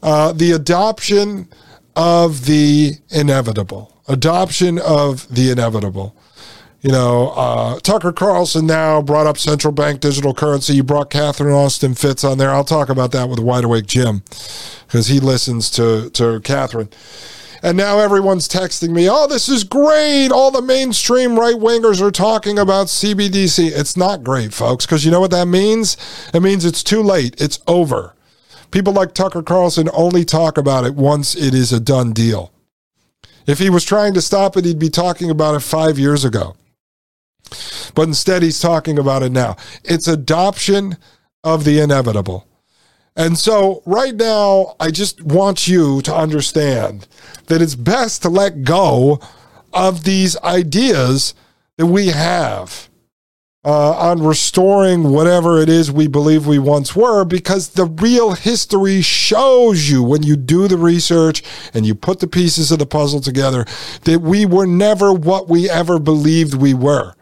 uh, 0.02 0.34
the 0.34 0.52
adoption 0.52 1.48
of 1.96 2.46
the 2.46 2.96
inevitable. 3.10 4.02
Adoption 4.08 4.80
of 4.80 5.34
the 5.34 5.52
inevitable. 5.52 6.16
You 6.82 6.92
know, 6.92 7.30
uh, 7.30 7.80
Tucker 7.80 8.12
Carlson 8.12 8.68
now 8.68 9.02
brought 9.02 9.26
up 9.26 9.38
central 9.38 9.74
bank 9.74 10.00
digital 10.00 10.34
currency. 10.34 10.76
You 10.76 10.84
brought 10.84 11.10
Catherine 11.10 11.54
Austin 11.54 11.96
Fitts 11.96 12.24
on 12.24 12.38
there. 12.38 12.52
I'll 12.52 12.63
talk 12.63 12.90
about 12.90 13.12
that 13.13 13.30
with 13.30 13.40
Wide 13.40 13.63
Awake 13.63 13.88
Jim 13.88 14.22
because 14.86 15.08
he 15.08 15.20
listens 15.20 15.72
to, 15.72 16.10
to 16.12 16.40
Catherine. 16.42 16.90
And 17.63 17.76
now 17.76 17.98
everyone's 17.98 18.48
texting 18.48 18.92
me, 18.92 19.10
oh, 19.10 19.26
this 19.28 19.50
is 19.50 19.63
great. 19.63 20.30
All 20.32 20.52
the 20.52 20.62
mainstream 20.62 21.40
right 21.40 21.56
wingers 21.56 22.00
are 22.02 22.12
talking 22.12 22.60
about 22.60 22.88
CBDC. 22.88 23.72
It's 23.74 23.98
not 23.98 24.24
great, 24.24 24.54
folks, 24.54 24.86
because 24.86 25.04
you 25.04 25.10
know 25.10 25.20
what 25.20 25.32
that 25.32 25.48
means? 25.48 25.98
It 26.34 26.42
means 26.42 26.63
it's 26.63 26.84
too 26.84 27.02
late. 27.02 27.42
It's 27.42 27.60
over. 27.66 28.13
People 28.70 28.94
like 28.94 29.13
Tucker 29.13 29.42
Carlson 29.42 29.90
only 29.94 30.24
talk 30.24 30.58
about 30.58 30.86
it 30.86 30.94
once 30.94 31.36
it 31.36 31.56
is 31.56 31.74
a 31.74 31.80
done 31.80 32.13
deal. 32.13 32.52
If 33.48 33.60
he 33.60 33.70
was 33.70 33.84
trying 33.84 34.13
to 34.13 34.22
stop 34.22 34.58
it, 34.58 34.66
he'd 34.66 34.78
be 34.78 34.90
talking 34.90 35.32
about 35.32 35.56
it 35.56 35.62
five 35.62 35.98
years 35.98 36.24
ago. 36.24 36.56
But 37.95 38.08
instead, 38.08 38.43
he's 38.43 38.60
talking 38.60 38.97
about 39.00 39.23
it 39.23 39.32
now. 39.32 39.58
It's 39.84 40.08
adoption 40.08 40.97
of 41.43 41.63
the 41.63 41.80
inevitable. 41.80 42.47
And 43.15 43.38
so, 43.38 43.82
right 43.86 44.13
now, 44.13 44.76
I 44.80 44.91
just 44.91 45.23
want 45.23 45.67
you 45.67 46.02
to 46.04 46.15
understand 46.15 47.08
that 47.47 47.62
it's 47.62 47.76
best 47.76 48.21
to 48.21 48.30
let 48.30 48.63
go 48.63 49.19
of 49.73 50.04
these 50.04 50.38
ideas 50.38 51.34
that 51.78 51.88
we 51.88 52.08
have 52.08 52.89
uh, 53.67 53.91
on 53.97 54.23
restoring 54.23 55.12
whatever 55.12 55.60
it 55.60 55.67
is 55.67 55.91
we 55.91 56.08
believe 56.08 56.47
we 56.47 56.58
once 56.58 56.95
were 56.95 57.26
because 57.26 57.69
the 57.69 57.86
real 57.86 58.32
history 58.32 59.02
shows 59.02 59.89
you 59.89 60.02
when 60.02 60.23
you 60.23 60.38
do 60.38 60.67
the 60.69 60.78
research 60.78 61.43
and 61.73 61.86
you 61.86 61.93
put 61.93 62.19
the 62.19 62.28
pieces 62.28 62.71
of 62.71 62.80
the 62.80 62.86
puzzle 62.86 63.19
together 63.19 63.65
that 64.06 64.21
we 64.21 64.45
were 64.45 64.65
never 64.65 65.12
what 65.12 65.50
we 65.50 65.69
ever 65.69 66.00
believed 66.00 66.54
we 66.54 66.73
were. 66.73 67.13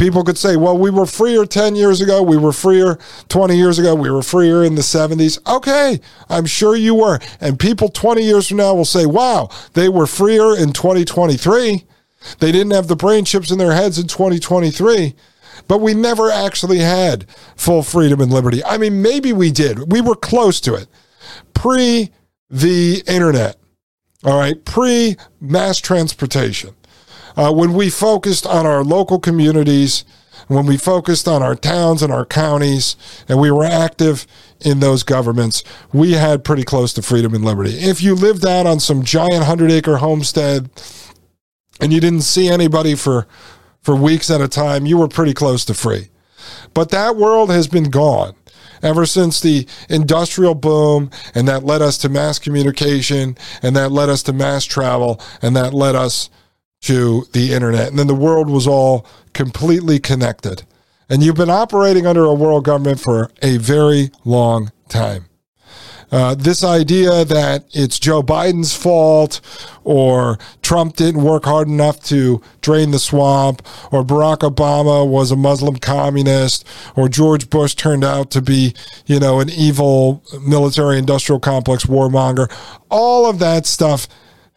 People 0.00 0.24
could 0.24 0.38
say, 0.38 0.56
well, 0.56 0.78
we 0.78 0.88
were 0.88 1.04
freer 1.04 1.44
10 1.44 1.74
years 1.74 2.00
ago. 2.00 2.22
We 2.22 2.38
were 2.38 2.54
freer 2.54 2.98
20 3.28 3.54
years 3.54 3.78
ago. 3.78 3.94
We 3.94 4.10
were 4.10 4.22
freer 4.22 4.64
in 4.64 4.74
the 4.74 4.80
70s. 4.80 5.38
Okay, 5.46 6.00
I'm 6.30 6.46
sure 6.46 6.74
you 6.74 6.94
were. 6.94 7.18
And 7.38 7.58
people 7.58 7.90
20 7.90 8.22
years 8.22 8.48
from 8.48 8.56
now 8.56 8.74
will 8.74 8.86
say, 8.86 9.04
wow, 9.04 9.50
they 9.74 9.90
were 9.90 10.06
freer 10.06 10.56
in 10.56 10.72
2023. 10.72 11.84
They 12.38 12.50
didn't 12.50 12.70
have 12.70 12.88
the 12.88 12.96
brain 12.96 13.26
chips 13.26 13.50
in 13.50 13.58
their 13.58 13.74
heads 13.74 13.98
in 13.98 14.06
2023. 14.06 15.14
But 15.68 15.82
we 15.82 15.92
never 15.92 16.30
actually 16.30 16.78
had 16.78 17.28
full 17.54 17.82
freedom 17.82 18.22
and 18.22 18.32
liberty. 18.32 18.64
I 18.64 18.78
mean, 18.78 19.02
maybe 19.02 19.34
we 19.34 19.50
did. 19.50 19.92
We 19.92 20.00
were 20.00 20.16
close 20.16 20.62
to 20.62 20.76
it. 20.76 20.88
Pre 21.52 22.10
the 22.48 23.02
internet, 23.06 23.58
all 24.24 24.38
right, 24.38 24.64
pre 24.64 25.18
mass 25.42 25.76
transportation 25.76 26.74
uh, 27.40 27.50
when 27.50 27.72
we 27.72 27.88
focused 27.88 28.46
on 28.46 28.66
our 28.66 28.84
local 28.84 29.18
communities, 29.18 30.04
when 30.48 30.66
we 30.66 30.76
focused 30.76 31.26
on 31.26 31.42
our 31.42 31.54
towns 31.54 32.02
and 32.02 32.12
our 32.12 32.26
counties, 32.26 32.96
and 33.30 33.40
we 33.40 33.50
were 33.50 33.64
active 33.64 34.26
in 34.60 34.80
those 34.80 35.02
governments, 35.02 35.64
we 35.90 36.12
had 36.12 36.44
pretty 36.44 36.64
close 36.64 36.92
to 36.92 37.00
freedom 37.00 37.34
and 37.34 37.42
liberty. 37.42 37.70
If 37.78 38.02
you 38.02 38.14
lived 38.14 38.44
out 38.44 38.66
on 38.66 38.78
some 38.78 39.04
giant 39.04 39.32
100 39.32 39.70
acre 39.70 39.96
homestead 39.96 40.68
and 41.80 41.94
you 41.94 42.00
didn't 42.00 42.22
see 42.22 42.46
anybody 42.46 42.94
for, 42.94 43.26
for 43.80 43.96
weeks 43.96 44.30
at 44.30 44.42
a 44.42 44.48
time, 44.48 44.84
you 44.84 44.98
were 44.98 45.08
pretty 45.08 45.32
close 45.32 45.64
to 45.64 45.72
free. 45.72 46.08
But 46.74 46.90
that 46.90 47.16
world 47.16 47.50
has 47.50 47.68
been 47.68 47.88
gone 47.88 48.34
ever 48.82 49.06
since 49.06 49.40
the 49.40 49.66
industrial 49.88 50.54
boom, 50.54 51.10
and 51.34 51.48
that 51.48 51.64
led 51.64 51.80
us 51.80 51.96
to 51.98 52.10
mass 52.10 52.38
communication, 52.38 53.38
and 53.62 53.74
that 53.76 53.92
led 53.92 54.10
us 54.10 54.22
to 54.24 54.34
mass 54.34 54.66
travel, 54.66 55.18
and 55.40 55.56
that 55.56 55.72
led 55.72 55.94
us 55.94 56.28
to 56.82 57.26
the 57.32 57.52
internet. 57.52 57.88
And 57.88 57.98
then 57.98 58.06
the 58.06 58.14
world 58.14 58.48
was 58.48 58.66
all 58.66 59.06
completely 59.32 59.98
connected. 59.98 60.62
And 61.08 61.22
you've 61.22 61.36
been 61.36 61.50
operating 61.50 62.06
under 62.06 62.24
a 62.24 62.34
world 62.34 62.64
government 62.64 63.00
for 63.00 63.30
a 63.42 63.56
very 63.58 64.10
long 64.24 64.72
time. 64.88 65.26
Uh, 66.12 66.34
this 66.34 66.64
idea 66.64 67.24
that 67.24 67.64
it's 67.72 67.98
Joe 67.98 68.22
Biden's 68.22 68.74
fault 68.74 69.40
or 69.84 70.38
Trump 70.60 70.96
didn't 70.96 71.22
work 71.22 71.44
hard 71.44 71.68
enough 71.68 72.02
to 72.04 72.42
drain 72.62 72.90
the 72.90 72.98
swamp 72.98 73.62
or 73.92 74.02
Barack 74.02 74.38
Obama 74.38 75.08
was 75.08 75.30
a 75.30 75.36
Muslim 75.36 75.76
communist 75.76 76.66
or 76.96 77.08
George 77.08 77.48
Bush 77.48 77.74
turned 77.74 78.02
out 78.02 78.32
to 78.32 78.42
be, 78.42 78.74
you 79.06 79.20
know, 79.20 79.38
an 79.38 79.50
evil 79.50 80.24
military 80.44 80.98
industrial 80.98 81.38
complex 81.38 81.86
warmonger. 81.86 82.50
All 82.88 83.30
of 83.30 83.38
that 83.38 83.66
stuff 83.66 84.08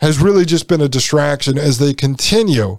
has 0.04 0.20
really 0.20 0.44
just 0.44 0.68
been 0.68 0.82
a 0.82 0.90
distraction 0.90 1.58
as 1.58 1.80
they 1.80 1.94
continue 1.94 2.78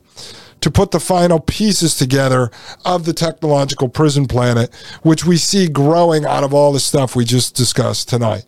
to 0.60 0.70
put 0.70 0.90
the 0.90 1.00
final 1.00 1.40
pieces 1.40 1.96
together 1.96 2.50
of 2.84 3.06
the 3.06 3.14
technological 3.14 3.88
prison 3.88 4.26
planet, 4.26 4.72
which 5.02 5.24
we 5.24 5.38
see 5.38 5.66
growing 5.66 6.26
out 6.26 6.44
of 6.44 6.52
all 6.52 6.70
the 6.70 6.80
stuff 6.80 7.16
we 7.16 7.24
just 7.24 7.54
discussed 7.54 8.10
tonight. 8.10 8.44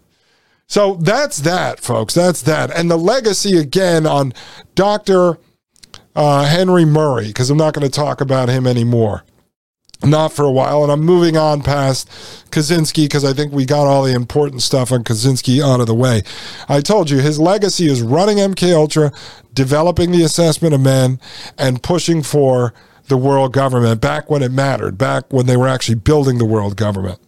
So 0.66 0.96
that's 0.96 1.38
that, 1.38 1.80
folks. 1.80 2.12
That's 2.12 2.42
that. 2.42 2.70
And 2.70 2.90
the 2.90 2.98
legacy 2.98 3.56
again 3.56 4.06
on 4.06 4.34
Dr. 4.74 5.38
Uh, 6.14 6.44
Henry 6.44 6.84
Murray, 6.84 7.28
because 7.28 7.48
I'm 7.48 7.56
not 7.56 7.72
going 7.72 7.86
to 7.86 7.90
talk 7.90 8.20
about 8.20 8.50
him 8.50 8.66
anymore 8.66 9.24
not 10.04 10.32
for 10.32 10.44
a 10.44 10.50
while. 10.50 10.82
And 10.82 10.92
I'm 10.92 11.00
moving 11.00 11.37
on 11.37 11.62
past 11.62 12.09
Kaczynski 12.50 13.04
because 13.04 13.24
I 13.24 13.32
think 13.32 13.52
we 13.52 13.64
got 13.64 13.87
all 13.87 14.04
the 14.04 14.14
important 14.14 14.62
stuff 14.62 14.92
on 14.92 15.04
Kaczynski 15.04 15.62
out 15.62 15.80
of 15.80 15.87
the 15.87 15.94
way. 15.94 16.22
I 16.68 16.80
told 16.80 17.11
you 17.11 17.18
his 17.18 17.38
legacy 17.38 17.87
is 17.87 18.02
running 18.02 18.38
MK 18.38 18.74
Ultra, 18.74 19.12
developing 19.54 20.11
the 20.12 20.22
assessment 20.22 20.74
of 20.74 20.80
men, 20.80 21.20
and 21.59 21.82
pushing 21.82 22.22
for 22.22 22.74
the 23.08 23.16
world 23.16 23.52
government 23.52 24.00
back 24.00 24.30
when 24.30 24.42
it 24.42 24.52
mattered, 24.52 24.98
back 24.98 25.32
when 25.32 25.46
they 25.46 25.56
were 25.56 25.68
actually 25.68 25.94
building 25.94 26.38
the 26.38 26.44
world 26.44 26.76
government. 26.76 27.18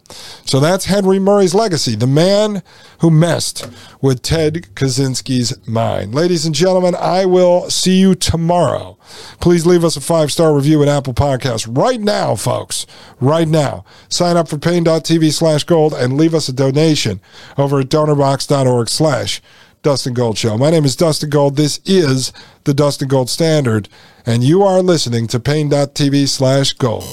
So 0.45 0.59
that's 0.59 0.85
Henry 0.85 1.19
Murray's 1.19 1.53
legacy, 1.53 1.95
the 1.95 2.07
man 2.07 2.63
who 2.99 3.11
messed 3.11 3.69
with 4.01 4.21
Ted 4.21 4.67
Kaczynski's 4.75 5.55
mind. 5.67 6.15
Ladies 6.15 6.45
and 6.45 6.55
gentlemen, 6.55 6.95
I 6.95 7.25
will 7.25 7.69
see 7.69 7.99
you 7.99 8.15
tomorrow. 8.15 8.97
Please 9.39 9.65
leave 9.65 9.83
us 9.83 9.95
a 9.95 10.01
five 10.01 10.31
star 10.31 10.55
review 10.55 10.81
at 10.81 10.89
Apple 10.89 11.13
Podcasts 11.13 11.67
right 11.69 11.99
now, 11.99 12.35
folks. 12.35 12.85
Right 13.19 13.47
now. 13.47 13.85
Sign 14.09 14.37
up 14.37 14.47
for 14.47 14.57
paine.tv 14.57 15.31
slash 15.31 15.63
gold 15.63 15.93
and 15.93 16.17
leave 16.17 16.33
us 16.33 16.49
a 16.49 16.53
donation 16.53 17.21
over 17.57 17.79
at 17.79 17.89
donorbox.org 17.89 18.89
slash 18.89 19.41
Dustin 19.81 20.13
Gold 20.13 20.37
Show. 20.37 20.57
My 20.57 20.71
name 20.71 20.83
is 20.83 20.97
Dustin 20.97 21.29
Gold. 21.29 21.55
This 21.55 21.79
is 21.85 22.33
the 22.65 22.73
Dustin 22.73 23.07
Gold 23.07 23.29
Standard, 23.29 23.87
and 24.25 24.43
you 24.43 24.61
are 24.61 24.81
listening 24.81 25.25
to 25.27 25.39
paine.tv 25.39 26.27
slash 26.27 26.73
gold. 26.73 27.05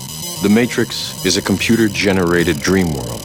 The 0.42 0.48
Matrix 0.48 1.24
is 1.24 1.37
a 1.37 1.42
computer 1.42 1.87
generated 1.87 2.59
dream 2.59 2.92
world 2.92 3.22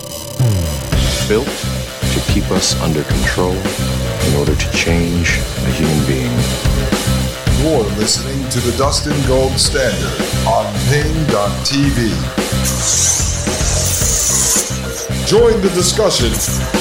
built 1.27 1.47
to 1.47 2.21
keep 2.31 2.51
us 2.51 2.79
under 2.81 3.03
control 3.03 3.55
in 3.55 4.35
order 4.35 4.55
to 4.55 4.71
change 4.77 5.39
a 5.39 5.71
human 5.71 6.05
being. 6.05 6.31
You're 7.63 7.83
listening 7.97 8.47
to 8.49 8.59
the 8.59 8.77
Dustin 8.77 9.19
Gold 9.27 9.53
Standard 9.53 10.21
on 10.45 10.71
Paine.tv. 10.89 12.11
Join 15.25 15.61
the 15.61 15.69
discussion 15.69 16.80